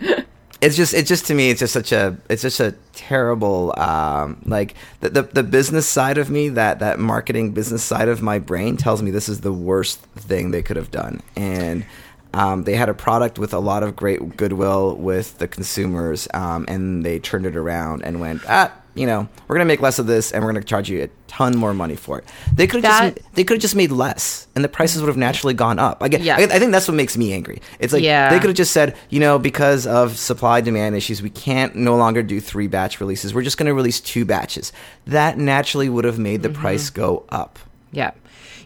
[0.60, 4.42] it's just it's just to me it's just such a it's just a terrible um,
[4.44, 8.38] like the, the, the business side of me that that marketing business side of my
[8.38, 11.20] brain tells me this is the worst thing they could have done.
[11.36, 11.86] And
[12.34, 16.64] um, they had a product with a lot of great goodwill with the consumers um,
[16.68, 20.06] and they turned it around and went ah you know, we're gonna make less of
[20.06, 22.24] this, and we're gonna charge you a ton more money for it.
[22.52, 25.16] They could have just they could have just made less, and the prices would have
[25.16, 26.02] naturally gone up.
[26.02, 26.36] I, yeah.
[26.36, 27.60] I, I think that's what makes me angry.
[27.78, 28.30] It's like yeah.
[28.30, 31.96] they could have just said, you know, because of supply demand issues, we can't no
[31.96, 33.32] longer do three batch releases.
[33.32, 34.72] We're just gonna release two batches.
[35.06, 36.60] That naturally would have made the mm-hmm.
[36.60, 37.58] price go up.
[37.92, 38.12] Yeah.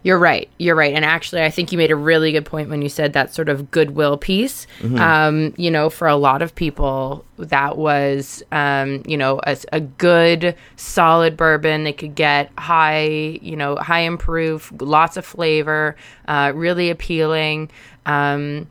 [0.04, 0.48] You're right.
[0.58, 0.94] You're right.
[0.94, 3.48] And actually, I think you made a really good point when you said that sort
[3.48, 4.66] of goodwill piece.
[4.80, 4.98] Mm-hmm.
[4.98, 9.80] Um, you know, for a lot of people, that was, um, you know, a, a,
[9.80, 11.84] good, solid bourbon.
[11.84, 13.04] They could get high,
[13.42, 17.70] you know, high in proof, lots of flavor, uh, really appealing.
[18.04, 18.66] Um,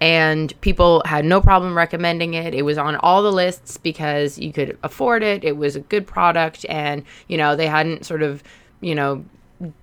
[0.00, 2.54] and people had no problem recommending it.
[2.54, 5.44] It was on all the lists because you could afford it.
[5.44, 8.42] It was a good product, and you know they hadn't sort of,
[8.80, 9.22] you know,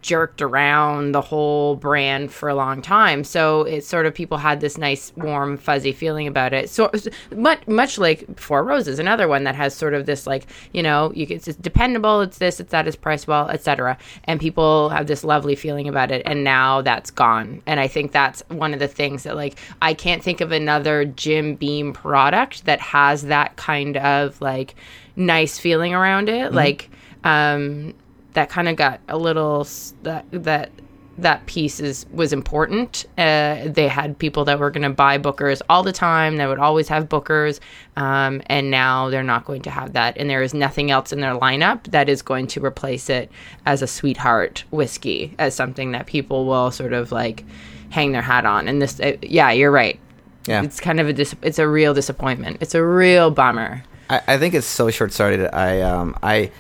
[0.02, 3.24] jerked around the whole brand for a long time.
[3.24, 6.70] So it sort of people had this nice, warm, fuzzy feeling about it.
[6.70, 6.92] So
[7.36, 11.12] much, much like Four Roses, another one that has sort of this like, you know,
[11.14, 13.98] you it's, it's dependable, it's this, it's that, it's priced well, etc.
[14.24, 16.24] And people have this lovely feeling about it.
[16.26, 17.62] And now that's gone.
[17.68, 21.06] And I think that's one of the things that like I can't think of another
[21.06, 24.74] Jim Beam product that has that kind of like
[25.16, 26.52] nice feeling around it.
[26.52, 26.90] Like
[27.24, 27.94] um
[28.38, 29.68] that kind of got a little
[30.04, 30.70] that that
[31.18, 33.04] that piece is was important.
[33.18, 36.38] Uh, they had people that were going to buy bookers all the time.
[36.38, 37.60] They would always have bookers,
[37.96, 40.16] um, and now they're not going to have that.
[40.20, 43.32] And there is nothing else in their lineup that is going to replace it
[43.66, 47.44] as a sweetheart whiskey, as something that people will sort of like
[47.90, 48.68] hang their hat on.
[48.68, 50.00] And this, uh, yeah, you're right.
[50.46, 50.62] Yeah.
[50.62, 52.58] It's kind of a dis- it's a real disappointment.
[52.62, 53.84] It's a real bummer.
[54.12, 55.52] I, I think it's so short sighted.
[55.52, 56.52] I um I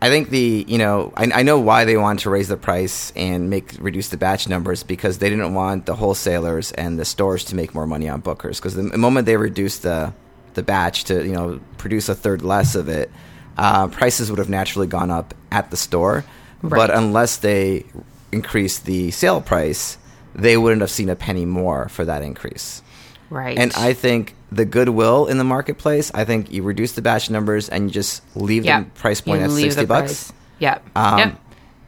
[0.00, 3.12] I think the you know I, I know why they wanted to raise the price
[3.16, 7.44] and make reduce the batch numbers because they didn't want the wholesalers and the stores
[7.46, 10.12] to make more money on bookers because the, moment they reduced the
[10.54, 13.10] the batch to you know produce a third less of it,
[13.56, 16.24] uh, prices would have naturally gone up at the store.
[16.60, 17.84] But unless they
[18.32, 19.96] increased the sale price,
[20.34, 22.82] they wouldn't have seen a penny more for that increase.
[23.30, 23.58] Right.
[23.58, 27.68] And I think the goodwill in the marketplace, I think you reduce the batch numbers
[27.68, 28.84] and you just leave Yep.
[28.84, 30.32] the price point at leave 60 the bucks.
[30.58, 30.84] Yep.
[30.96, 31.40] Um, yep.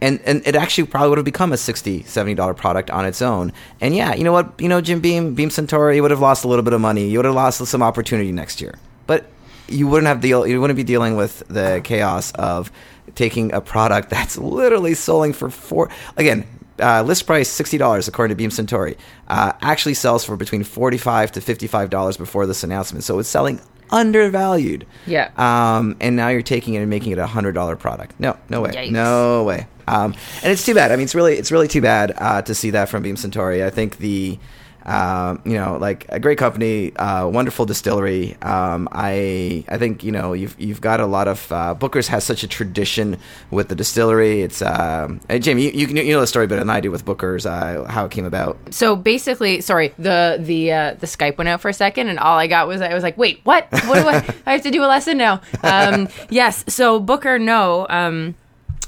[0.03, 3.53] And, and it actually probably would have become a 60 $70 product on its own.
[3.81, 4.53] And yeah, you know what?
[4.59, 7.09] You know, Jim Beam, Beam Suntory, you would have lost a little bit of money.
[7.09, 8.79] You would have lost some opportunity next year.
[9.07, 9.27] But
[9.69, 10.47] you wouldn't have deal.
[10.47, 12.73] You wouldn't be dealing with the chaos of
[13.15, 15.91] taking a product that's literally selling for four.
[16.17, 16.47] Again,
[16.81, 18.97] uh, list price sixty dollars according to Beam Suntory.
[19.29, 23.05] Uh, actually sells for between forty five to fifty five dollars before this announcement.
[23.05, 24.87] So it's selling undervalued.
[25.07, 25.31] Yeah.
[25.37, 28.19] Um, and now you're taking it and making it a hundred dollar product.
[28.19, 28.71] No, no way.
[28.71, 28.93] Yikes.
[28.93, 29.67] No way.
[29.89, 30.93] Um, and it's too bad.
[30.93, 33.65] I mean, it's really, it's really too bad uh, to see that from Beam Suntory.
[33.65, 34.39] I think the,
[34.87, 38.37] um, you know, like a great company, uh, wonderful distillery.
[38.43, 42.25] Um, I, I think you know, you've you've got a lot of uh, Booker's has
[42.25, 43.19] such a tradition
[43.51, 44.43] with the distillery.
[44.43, 47.05] It's, um, hey, Jamie, you, you you know the story better than I do with
[47.05, 48.59] Booker's, uh, how it came about.
[48.71, 52.39] So basically, sorry, the the uh, the Skype went out for a second, and all
[52.39, 53.67] I got was I was like, "Wait, what?
[53.71, 54.35] What do I?
[54.47, 56.65] I have to do a lesson now." Um, yes.
[56.69, 57.87] So Booker, no.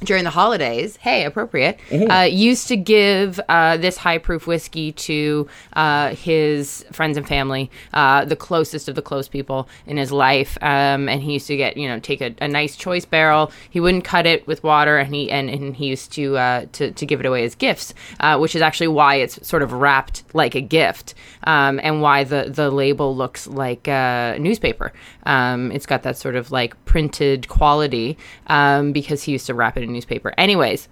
[0.04, 5.46] During the holidays, hey, appropriate, uh, used to give uh, this high proof whiskey to
[5.74, 10.58] uh, his friends and family, uh, the closest of the close people in his life.
[10.60, 13.52] Um, and he used to get, you know, take a, a nice choice barrel.
[13.70, 16.90] He wouldn't cut it with water, and he and, and he used to, uh, to
[16.90, 20.24] to give it away as gifts, uh, which is actually why it's sort of wrapped
[20.34, 24.92] like a gift, um, and why the the label looks like a newspaper.
[25.26, 29.76] Um, it's got that sort of like printed quality um, because he used to wrap
[29.76, 30.32] it in newspaper.
[30.36, 30.88] Anyways,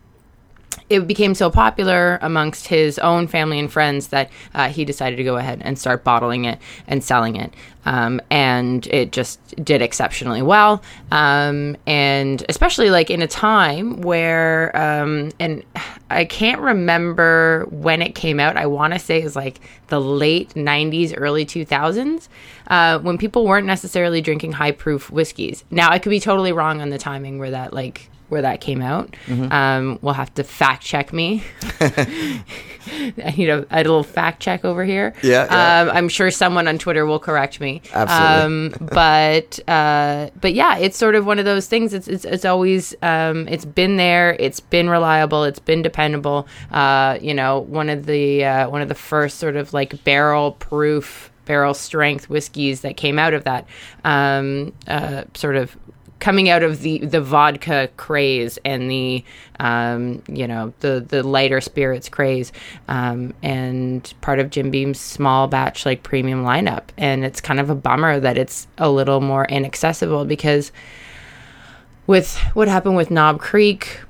[0.88, 5.24] it became so popular amongst his own family and friends that uh, he decided to
[5.24, 6.58] go ahead and start bottling it
[6.88, 7.54] and selling it.
[7.86, 10.82] Um, and it just did exceptionally well.
[11.12, 15.64] Um, and especially like in a time where, um, and
[16.10, 18.56] I can't remember when it came out.
[18.56, 22.28] I want to say it was like the late 90s, early 2000s,
[22.66, 25.64] uh, when people weren't necessarily drinking high proof whiskeys.
[25.70, 28.82] Now, I could be totally wrong on the timing where that like where that came
[28.82, 29.14] out.
[29.26, 29.52] Mm-hmm.
[29.52, 31.42] Um, we'll have to fact check me.
[33.24, 35.14] I need a, a little fact check over here.
[35.22, 35.80] Yeah, yeah.
[35.82, 37.82] Um, I'm sure someone on Twitter will correct me.
[37.92, 38.80] Absolutely.
[38.80, 41.92] Um, but uh, but yeah, it's sort of one of those things.
[41.92, 44.36] It's it's, it's always um, it's been there.
[44.38, 45.44] It's been reliable.
[45.44, 46.48] It's been dependable.
[46.70, 50.52] Uh, you know, one of the uh, one of the first sort of like barrel
[50.52, 53.66] proof barrel strength whiskeys that came out of that
[54.04, 55.76] um, uh, sort of
[56.20, 59.24] coming out of the the vodka craze and the
[59.58, 62.52] um, you know the the lighter spirits craze
[62.88, 66.84] um, and part of Jim Beam's small batch like premium lineup.
[66.96, 70.70] And it's kind of a bummer that it's a little more inaccessible because
[72.06, 74.00] with what happened with Knob Creek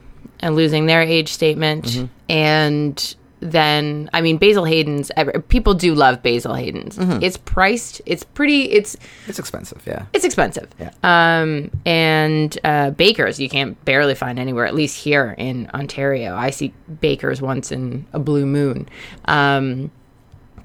[0.40, 6.22] and losing their age statement and then I mean Basil Hayden's ever, people do love
[6.22, 6.98] Basil Hayden's.
[7.22, 10.04] It's priced it's pretty it's It's expensive, yeah.
[10.12, 10.68] it's expensive.
[10.78, 10.92] Yeah.
[11.02, 16.34] Um, and uh, bakers you can't barely find anywhere, at least here in Ontario.
[16.36, 18.88] I see bakers once in a blue moon.
[19.24, 19.90] Um,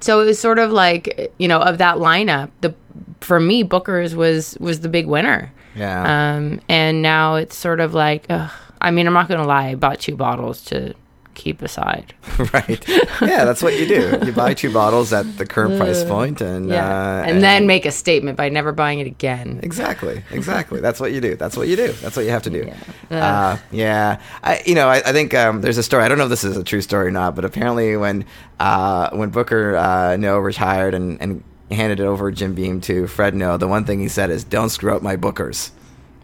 [0.01, 2.51] so it was sort of like you know of that lineup.
[2.61, 2.75] The
[3.21, 5.51] for me Booker's was was the big winner.
[5.75, 6.35] Yeah.
[6.35, 9.67] Um, and now it's sort of like, ugh, I mean, I'm not gonna lie.
[9.69, 10.93] I bought two bottles to
[11.35, 12.13] keep aside.
[12.53, 12.87] right.
[13.21, 14.19] Yeah, that's what you do.
[14.25, 17.85] You buy two bottles at the current price point, and Yeah, uh, and, then make
[17.85, 19.59] a statement by never buying it again.
[19.61, 20.79] Exactly, exactly.
[20.79, 21.35] That's what you do.
[21.35, 21.91] That's what you do.
[21.91, 22.71] That's what you have to do.
[23.09, 23.25] Yeah.
[23.25, 24.21] Uh, yeah.
[24.43, 26.03] I, you know, I, I think um, there's a story.
[26.03, 28.25] I don't know if this is a true story or not, but apparently when
[28.59, 33.35] uh, when Booker uh, No retired and, and handed it over Jim Beam to Fred
[33.35, 35.71] Noe, the one thing he said is, "Don't screw up my Bookers."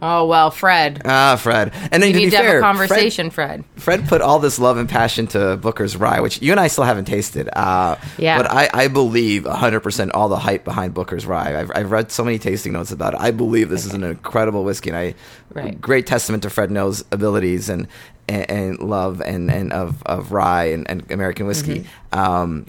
[0.02, 1.72] Oh well, Fred, Ah, Fred.
[1.92, 3.64] And then you to need be to have fair, a conversation, Fred.
[3.76, 6.68] Fred, Fred put all this love and passion to Booker's Rye, which you and I
[6.68, 7.50] still haven't tasted.
[7.54, 8.38] Uh, Yeah.
[8.38, 11.60] But I, I believe 100% all the hype behind Booker's Rye.
[11.60, 13.20] I've, I've read so many tasting notes about it.
[13.20, 15.16] I believe this is an incredible whiskey, and I
[15.54, 15.80] Right.
[15.82, 17.88] great testament to Fred Noe's abilities and
[18.30, 21.86] and, and love and, and of, of rye and, and American whiskey.
[22.14, 22.20] Mm-hmm.
[22.20, 22.66] Um,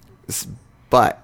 [0.90, 1.21] but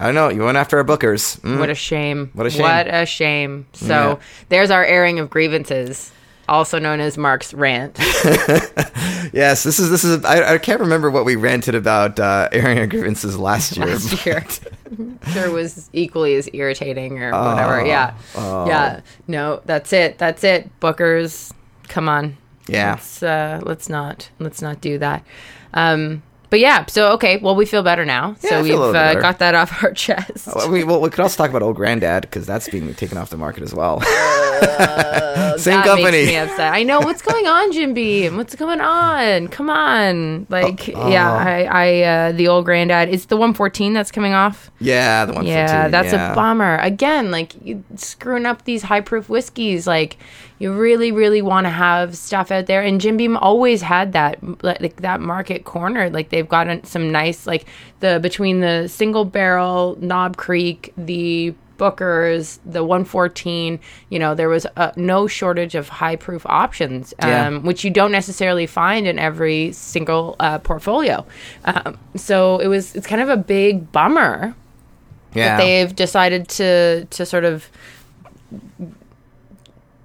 [0.00, 0.28] I don't know.
[0.28, 1.40] You went after our Bookers.
[1.40, 1.58] Mm.
[1.58, 2.30] What a shame.
[2.34, 2.62] What a shame.
[2.62, 3.66] What a shame.
[3.72, 4.16] So Yeah.
[4.48, 6.12] there's our airing of grievances,
[6.48, 7.98] also known as Mark's rant.
[9.32, 10.24] yes, this is this is.
[10.24, 13.86] I, I can't remember what we ranted about uh, airing our grievances last year.
[13.86, 14.44] last year.
[15.32, 17.84] sure was equally as irritating or whatever.
[17.84, 18.14] Yeah.
[18.36, 18.66] oh.
[18.66, 19.00] Yeah.
[19.26, 20.18] No, that's it.
[20.18, 20.70] That's it.
[20.80, 21.52] Bookers,
[21.88, 22.36] come on.
[22.68, 22.92] Yeah.
[22.92, 25.24] Let's uh let's not let's not do that.
[25.74, 28.28] Um but yeah, so okay, well we feel better now.
[28.28, 29.20] Yeah, I so feel a we've little bit uh, better.
[29.20, 30.48] got that off our chest.
[30.54, 33.30] Well, we, well, we could also talk about Old Granddad because that's being taken off
[33.30, 34.00] the market as well.
[35.58, 36.10] Same that company.
[36.10, 36.72] Makes me upset.
[36.72, 38.36] I know what's going on, Jim Beam.
[38.36, 39.48] What's going on?
[39.48, 41.36] Come on, like Oh, yeah, oh.
[41.36, 43.08] I, I uh, the old granddad.
[43.08, 44.70] It's the 114 that's coming off.
[44.80, 45.46] Yeah, the one.
[45.46, 46.78] Yeah, that's a bummer.
[46.78, 49.86] Again, like you screwing up these high proof whiskeys.
[49.86, 50.16] Like
[50.58, 52.82] you really, really want to have stuff out there.
[52.82, 56.10] And Jim Beam always had that, like that market corner.
[56.10, 57.66] Like they've gotten some nice, like
[58.00, 63.78] the between the single barrel Knob Creek, the Bookers, the 114.
[64.10, 67.58] You know, there was uh, no shortage of high proof options, um, Yeah.
[67.58, 71.24] which you don't necessarily find in every single uh, portfolio.
[71.66, 74.56] Um, so it was, it's kind of a big bummer
[75.34, 75.56] Yeah.
[75.56, 77.70] that they've decided to to sort of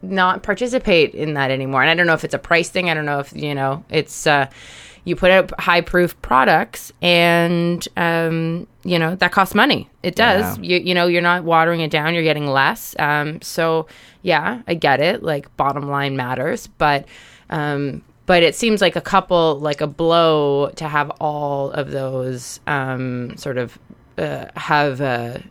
[0.03, 1.81] not participate in that anymore.
[1.81, 2.89] And I don't know if it's a price thing.
[2.89, 4.47] I don't know if you know it's uh,
[5.05, 9.89] you put out high proof products and um, you know that costs money.
[10.03, 10.57] It does.
[10.57, 10.63] Yeah.
[10.77, 12.13] You you know you're not watering it down.
[12.13, 12.95] You're getting less.
[12.99, 13.87] Um, so
[14.21, 15.23] yeah, I get it.
[15.23, 17.07] Like bottom line matters, but.
[17.49, 22.61] Um, but it seems like a couple, like a blow to have all of those
[22.67, 23.77] um, sort of
[24.17, 25.43] uh, have a,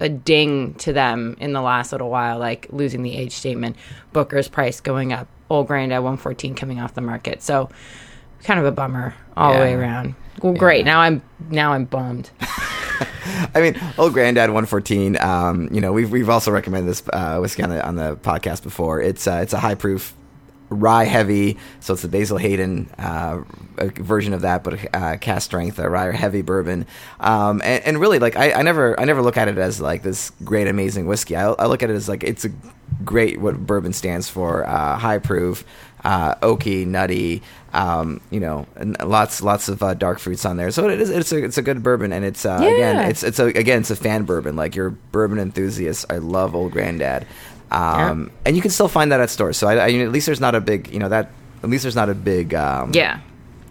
[0.00, 3.76] a ding to them in the last little while, like losing the age statement,
[4.12, 7.42] Booker's price going up, Old Grandad 114 coming off the market.
[7.42, 7.68] So
[8.44, 10.14] kind of a bummer all the way around.
[10.42, 10.84] Well, great.
[10.84, 12.30] Now I'm now I'm bummed.
[13.54, 15.20] I mean, old granddad 114.
[15.20, 18.62] Um, you know, we've we've also recommended this uh, whiskey on the on the podcast
[18.62, 19.00] before.
[19.00, 20.14] It's uh, it's a high proof
[20.70, 23.42] rye heavy, so it's the Basil Hayden uh,
[23.76, 26.86] version of that, but uh, cask strength, a rye heavy bourbon.
[27.20, 30.02] Um, and, and really, like I, I never I never look at it as like
[30.02, 31.36] this great amazing whiskey.
[31.36, 32.50] I, I look at it as like it's a
[33.04, 35.64] great what bourbon stands for: uh, high proof,
[36.04, 37.42] uh, oaky, nutty.
[37.70, 40.70] Um, you know, and lots lots of uh, dark fruits on there.
[40.70, 43.38] So it is it's a it's a good bourbon, and it's uh, again it's it's
[43.38, 44.56] a again it's a fan bourbon.
[44.56, 46.06] Like you're a bourbon enthusiast.
[46.08, 47.26] I love Old Granddad,
[47.70, 49.56] um, and you can still find that at stores.
[49.56, 51.30] So I, I, at least there's not a big you know that
[51.62, 53.20] at least there's not a big um, Yeah.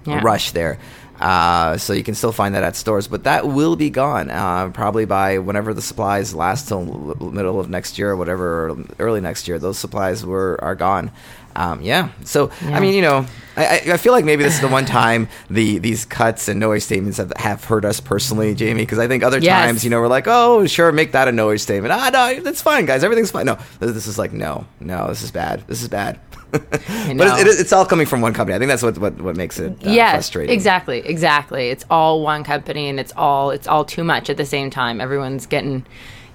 [0.06, 0.22] Yeah.
[0.24, 0.78] rush there.
[1.20, 4.70] Uh, so you can still find that at stores, but that will be gone uh,
[4.70, 6.84] probably by whenever the supplies last till
[7.32, 9.58] middle of next year or whatever, or early next year.
[9.60, 11.12] Those supplies were are gone.
[11.56, 12.10] Um, yeah.
[12.24, 12.78] So Yeah.
[12.78, 13.26] I mean, you know,
[13.56, 16.60] I, I- I feel like maybe this is the one time the these cuts and
[16.60, 18.84] noise statements have, have hurt us personally, Jamie.
[18.84, 19.66] Because I think other Yes.
[19.66, 21.92] times, you know, we're like, oh, sure, make that a noise statement.
[21.94, 23.04] Ah, no, that's fine, guys.
[23.04, 23.48] Everything's fine.
[23.48, 25.64] No, this, this is like, no, no, this is bad.
[25.66, 26.20] This is bad.
[26.52, 27.38] But know.
[27.38, 28.56] it, it, it's all coming from one company.
[28.56, 30.54] I think that's what what, what makes it uh, yeah, frustrating.
[30.54, 31.70] exactly, exactly.
[31.70, 35.00] It's all one company, and it's all it's all too much at the same time.
[35.02, 35.86] Everyone's getting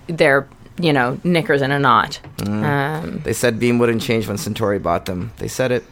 [0.07, 0.49] their
[0.81, 2.21] you know knickers in a knot.
[2.39, 2.65] Mm.
[2.65, 5.33] Um, They said Beam wouldn't change when Suntory bought them.
[5.39, 5.85] They said it.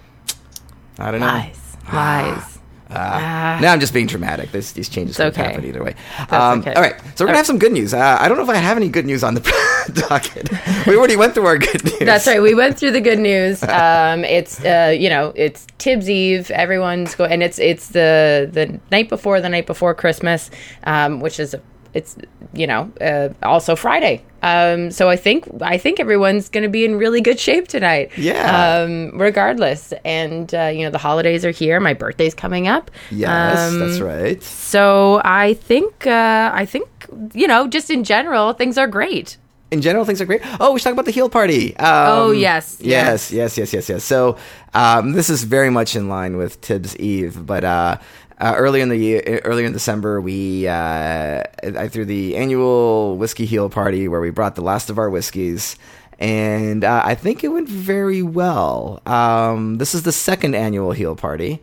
[0.99, 1.27] I don't know.
[1.27, 2.59] lies, lies.
[2.90, 3.59] Ah.
[3.61, 4.50] Now I'm just being dramatic.
[4.53, 5.42] This, these changes could okay.
[5.42, 5.94] happen either way.
[6.31, 6.74] Um, okay.
[6.74, 7.94] All right, so we're gonna All have some good news.
[7.94, 9.40] Uh, I don't know if I have any good news on the
[10.09, 10.50] docket.
[10.87, 11.98] we already went through our good news.
[12.00, 12.42] That's right.
[12.42, 13.64] We went through the good news.
[13.81, 16.50] Um, it's uh, you know it's Tibbs Eve.
[16.50, 20.50] Everyone's going, and it's it's the the night before the night before Christmas,
[20.85, 21.55] um, which is
[21.94, 22.16] it's
[22.53, 24.22] you know uh, also Friday.
[24.42, 28.11] Um, so I think I think everyone's going to be in really good shape tonight.
[28.16, 28.81] Yeah.
[28.83, 31.79] Um, regardless, and uh, you know the holidays are here.
[31.81, 32.90] My birthday's coming up.
[33.11, 34.42] Yes, Um, that's right.
[34.42, 36.88] So I think uh, I think
[37.35, 39.37] you know just in general things are great.
[39.70, 40.40] in general, things are great.
[40.59, 41.76] Oh, we should talk about the heel party.
[41.76, 44.03] Um, Oh, yes, yes, yes, yes, yes, yes.
[44.05, 44.37] So
[44.74, 47.98] um, this is very much in line with Tibbs Eve, but uh,
[48.40, 53.45] uh, earlier in the year, earlier in December, we uh, I threw the annual whiskey
[53.45, 55.76] heel party where we brought the last of our whiskeys.
[56.18, 59.01] And uh, I think it went very well.
[59.07, 61.62] Um, this is the second annual heel party.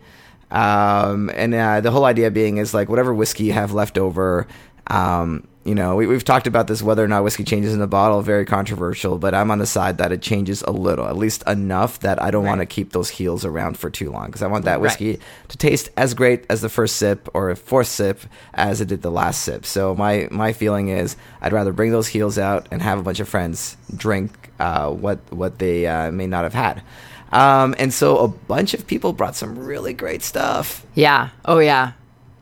[0.50, 4.46] Um, and uh, the whole idea being is like whatever whiskey you have left over.
[4.86, 7.86] Um, you know, we, we've talked about this whether or not whiskey changes in the
[7.86, 9.18] bottle, very controversial.
[9.18, 12.30] But I'm on the side that it changes a little, at least enough that I
[12.30, 14.80] don't want to keep those heels around for too long because I want that Right.
[14.80, 18.20] whiskey to taste as great as the first sip or fourth sip
[18.54, 19.66] as it did the last sip.
[19.66, 23.20] So my my feeling is I'd rather bring those heels out and have a bunch
[23.20, 26.82] of friends drink uh, what what they uh, may not have had.
[27.30, 30.86] Um, and so a bunch of people brought some really great stuff.
[30.94, 31.28] Yeah.
[31.44, 31.92] Oh yeah.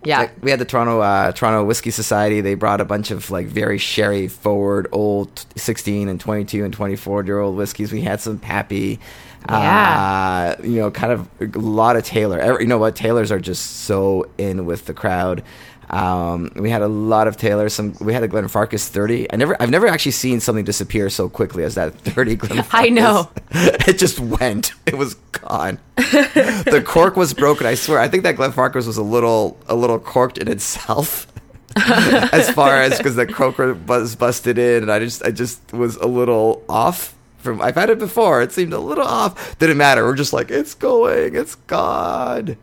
[0.07, 0.21] Yeah.
[0.21, 2.41] Like, we had the Toronto uh, Toronto Whiskey Society.
[2.41, 7.25] They brought a bunch of like very sherry forward old 16 and 22 and 24
[7.25, 7.93] year old whiskeys.
[7.93, 9.01] We had some Pappy.
[9.49, 10.57] Yeah.
[10.59, 12.39] Uh, you know, kind of a lot of Taylor.
[12.39, 12.97] Every, you know what?
[12.97, 15.43] Taylors are just so in with the crowd.
[15.91, 17.69] Um, we had a lot of Taylor.
[17.69, 19.33] Some we had a Glenfarclas 30.
[19.33, 22.69] I never, I've never actually seen something disappear so quickly as that 30 Glenfarclas.
[22.73, 23.31] I know.
[23.51, 24.73] it just went.
[24.87, 25.79] It was gone.
[25.97, 27.67] the cork was broken.
[27.67, 27.99] I swear.
[27.99, 31.27] I think that Glenfarclas was a little, a little corked in itself.
[31.77, 35.97] as far as because the croaker was busted in, and I just, I just was
[35.97, 37.15] a little off.
[37.39, 38.41] From I've had it before.
[38.41, 39.59] It seemed a little off.
[39.59, 40.05] Didn't matter.
[40.05, 41.37] We're just like it's going.
[41.37, 42.57] It's gone.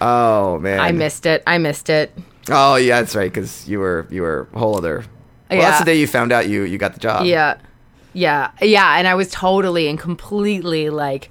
[0.00, 0.80] Oh man.
[0.80, 1.42] I missed it.
[1.46, 2.16] I missed it.
[2.50, 3.32] Oh yeah, that's right.
[3.32, 5.04] Because you were you were a whole other.
[5.50, 7.26] Well, that's the day you found out you you got the job.
[7.26, 7.58] Yeah.
[8.12, 8.50] Yeah.
[8.60, 8.96] Yeah.
[8.98, 11.30] And I was totally and completely like,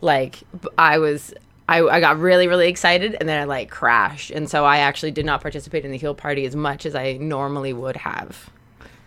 [0.00, 0.40] like,
[0.78, 1.34] I was.
[1.68, 4.32] I, I got really, really excited and then I like crashed.
[4.32, 7.12] And so I actually did not participate in the heel party as much as I
[7.12, 8.50] normally would have.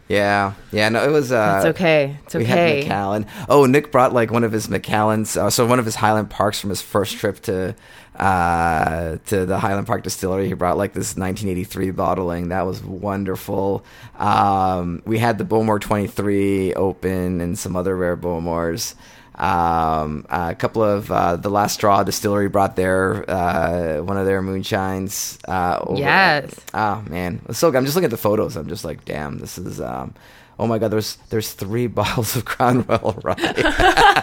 [0.07, 0.53] Yeah.
[0.71, 0.87] Yeah.
[0.87, 1.33] No, it was.
[1.33, 2.17] Uh, It's okay.
[2.23, 2.75] It's We okay.
[2.77, 3.25] had Macallan.
[3.49, 6.61] Oh, Nick brought like one of his Macallans, uh, so one of his Highland Parks
[6.61, 7.75] from his first trip to
[8.19, 10.47] uh, to the Highland Park Distillery.
[10.47, 12.49] He brought like this 1983 bottling.
[12.49, 13.83] That was wonderful.
[14.17, 18.95] Um, we had the Bowmore 23 open and some other rare Bowmores.
[19.35, 24.41] Um, a couple of uh, the Last Straw Distillery brought their uh, one of their
[24.43, 25.39] moonshines.
[25.47, 25.99] Uh, over.
[25.99, 26.55] Yes.
[26.73, 27.77] Oh man, so good.
[27.77, 28.55] I'm just looking at the photos.
[28.55, 29.81] I'm just like, damn, this is.
[29.81, 30.13] Um,
[30.59, 33.35] oh my god, there's there's three bottles of Crown Royal Rye.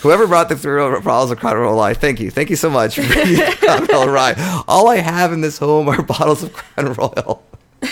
[0.00, 2.96] Whoever brought the three bottles of Crown Royal Rye, thank you, thank you so much
[2.96, 4.62] for Crown Royal Rye.
[4.68, 7.42] All I have in this home are bottles of Crown Royal.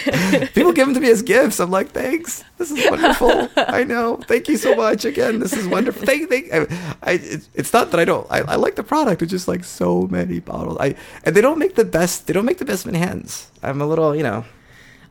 [0.55, 1.61] People give them to me as gifts.
[1.61, 2.43] I'm like, thanks.
[2.59, 3.49] This is wonderful.
[3.57, 4.17] I know.
[4.27, 5.05] Thank you so much.
[5.05, 6.05] Again, this is wonderful.
[6.05, 6.53] Thank, thank.
[6.53, 6.67] I,
[7.03, 8.27] I it, it's not that I don't.
[8.31, 9.23] I, I like the product.
[9.23, 10.77] It's just like so many bottles.
[10.81, 12.27] I and they don't make the best.
[12.27, 13.49] They don't make the best Manhattans.
[13.63, 14.45] I'm a little, you know.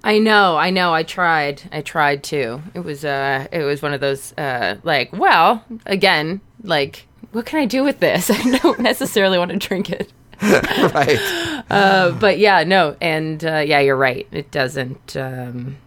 [0.04, 0.94] I know, I know.
[0.94, 1.64] I tried.
[1.72, 2.62] I tried too.
[2.74, 7.60] It was uh it was one of those uh like, well, again, like what can
[7.60, 8.30] I do with this?
[8.32, 10.12] I don't necessarily want to drink it.
[10.42, 11.20] right.
[11.68, 12.96] Uh but yeah, no.
[13.02, 14.28] And uh yeah, you're right.
[14.32, 15.78] It doesn't um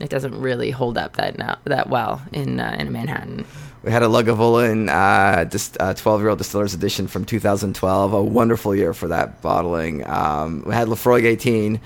[0.00, 3.44] it doesn't really hold up that no, that well in uh, in Manhattan.
[3.84, 8.12] We had a Lagavulin, uh, just uh, 12 year old distillers edition from 2012.
[8.12, 10.04] A wonderful year for that bottling.
[10.08, 11.78] Um, we had Laphroaig 18, uh,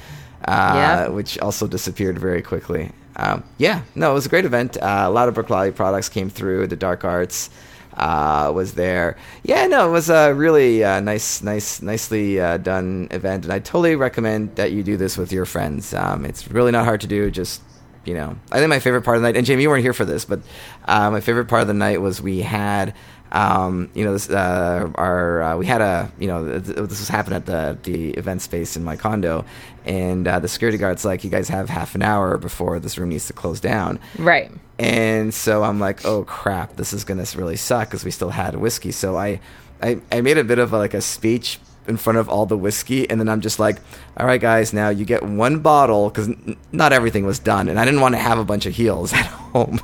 [0.48, 1.08] Yeah.
[1.08, 2.90] which also disappeared very quickly.
[3.16, 4.78] Um, yeah, no, it was a great event.
[4.78, 6.66] Uh, a lot of Berkeley products came through.
[6.68, 7.50] The Dark Arts
[7.94, 9.16] uh, was there.
[9.42, 13.58] Yeah, no, it was a really uh, nice, nice, nicely uh, done event, and I
[13.58, 15.94] totally recommend that you do this with your friends.
[15.94, 17.30] Um, it's really not hard to do.
[17.30, 17.62] Just
[18.04, 19.92] you know, I think my favorite part of the night, and Jamie, you weren't here
[19.92, 20.40] for this, but
[20.86, 22.94] uh, my favorite part of the night was we had,
[23.30, 27.08] um, you know, this, uh, our uh, we had a, you know, th- this was
[27.08, 29.44] happening at the the event space in my condo,
[29.84, 33.10] and uh, the security guard's like, "You guys have half an hour before this room
[33.10, 34.50] needs to close down." Right.
[34.78, 38.56] And so I'm like, oh crap, this is gonna really suck because we still had
[38.56, 38.90] whiskey.
[38.90, 39.40] So I,
[39.80, 42.56] I, I made a bit of a, like a speech in front of all the
[42.56, 43.78] whiskey, and then I'm just like,
[44.16, 47.78] all right, guys, now you get one bottle because n- not everything was done, and
[47.78, 49.80] I didn't want to have a bunch of heels at home.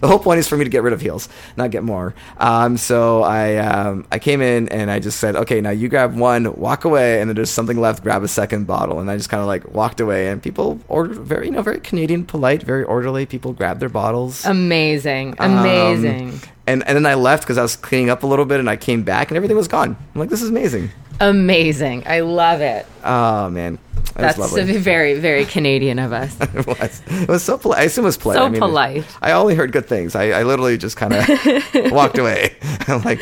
[0.00, 2.14] The whole point is for me to get rid of heels, not get more.
[2.38, 6.14] Um, so I um, I came in and I just said, okay, now you grab
[6.16, 9.28] one, walk away, and then there's something left, grab a second bottle, and I just
[9.28, 12.84] kind of like walked away, and people ordered very you know very Canadian, polite, very
[12.84, 13.26] orderly.
[13.26, 14.46] People grabbed their bottles.
[14.46, 15.34] Amazing.
[15.38, 16.40] Um, Amazing.
[16.66, 18.76] and and then I left because I was cleaning up a little bit, and I
[18.76, 19.96] came back, and everything was gone.
[20.14, 20.90] I'm like, this is amazing.
[21.20, 22.04] Amazing.
[22.06, 22.86] I love it.
[23.04, 23.78] Oh man.
[24.16, 24.76] Was That's lovely.
[24.78, 26.36] very, very Canadian of us.
[26.40, 27.02] it was.
[27.06, 27.78] It was so polite.
[27.80, 28.38] I assume it was polite.
[28.38, 29.04] So I mean, polite.
[29.22, 30.14] I only heard good things.
[30.16, 31.28] I, I literally just kind of
[31.92, 32.56] walked away.
[32.88, 33.20] I'm like,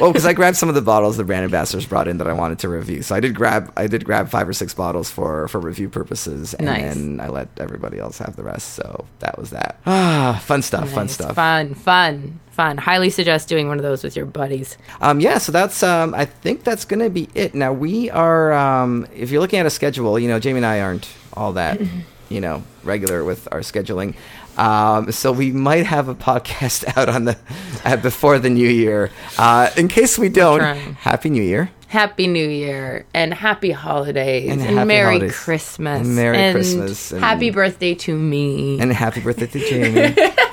[0.00, 2.32] well, because I grabbed some of the bottles the brand ambassadors brought in that I
[2.32, 3.02] wanted to review.
[3.02, 6.54] So I did grab, I did grab five or six bottles for for review purposes,
[6.54, 6.94] and Nice.
[6.94, 8.74] then I let everybody else have the rest.
[8.74, 9.78] So that was that.
[9.86, 10.90] Ah, fun stuff.
[10.90, 11.36] Fun stuff.
[11.36, 12.78] Fun, fun, fun.
[12.78, 14.76] Highly suggest doing one of those with your buddies.
[15.00, 17.54] Um, yeah, so that's um, I think that's gonna be it.
[17.54, 20.80] Now we are, um, if you're looking at a schedule, you know, Jamie and I
[20.80, 21.80] aren't all that,
[22.28, 24.14] you know, regular with our scheduling.
[24.56, 27.36] Um, so we might have a podcast out on the
[27.84, 29.10] uh, before the new year.
[29.38, 30.62] Uh, in case we don't.
[30.96, 31.70] Happy New Year.
[31.88, 35.36] Happy New Year and happy holidays And and, happy Merry holidays.
[35.36, 36.00] Christmas.
[36.06, 38.80] And Merry and Christmas and- happy birthday to me.
[38.80, 40.14] And happy birthday to Jamie.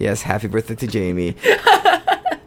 [0.00, 1.36] yes, happy birthday to Jamie.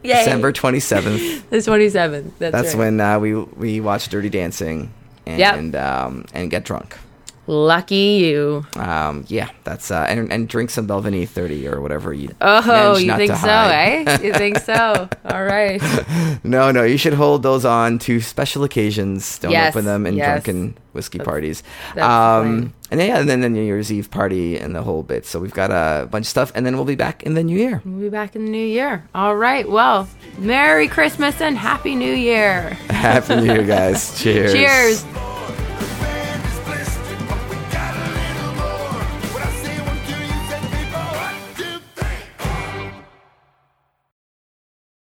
[0.04, 0.16] Yay.
[0.26, 1.50] December 27th.
[1.50, 2.32] the 27th.
[2.38, 2.78] That's, That's right.
[2.78, 4.94] when uh, we we watch Dirty Dancing
[5.26, 5.82] and Yep.
[5.82, 6.98] um, and get drunk.
[7.46, 8.66] Lucky you.
[8.78, 12.30] Um, yeah, that's uh, and and drink some Balvenie thirty or whatever you.
[12.40, 14.08] Oh, you think so, hide.
[14.08, 14.18] eh?
[14.24, 15.10] You think so?
[15.26, 15.82] All right.
[16.46, 19.40] No, no, you should hold those on to special occasions.
[19.40, 20.26] Don't Yes, open them in yes.
[20.44, 21.64] drunken whiskey parties.
[21.96, 25.26] that's um, and yeah, and then the New Year's Eve party and the whole bit.
[25.26, 27.58] So we've got a bunch of stuff, and then we'll be back in the new
[27.58, 27.82] year.
[27.86, 29.08] We'll be back in the new year.
[29.16, 29.68] All right.
[29.70, 32.70] Well, Merry Christmas and Happy New Year.
[32.90, 34.22] Happy New Year, guys!
[34.22, 34.54] Cheers.
[34.54, 35.33] Cheers.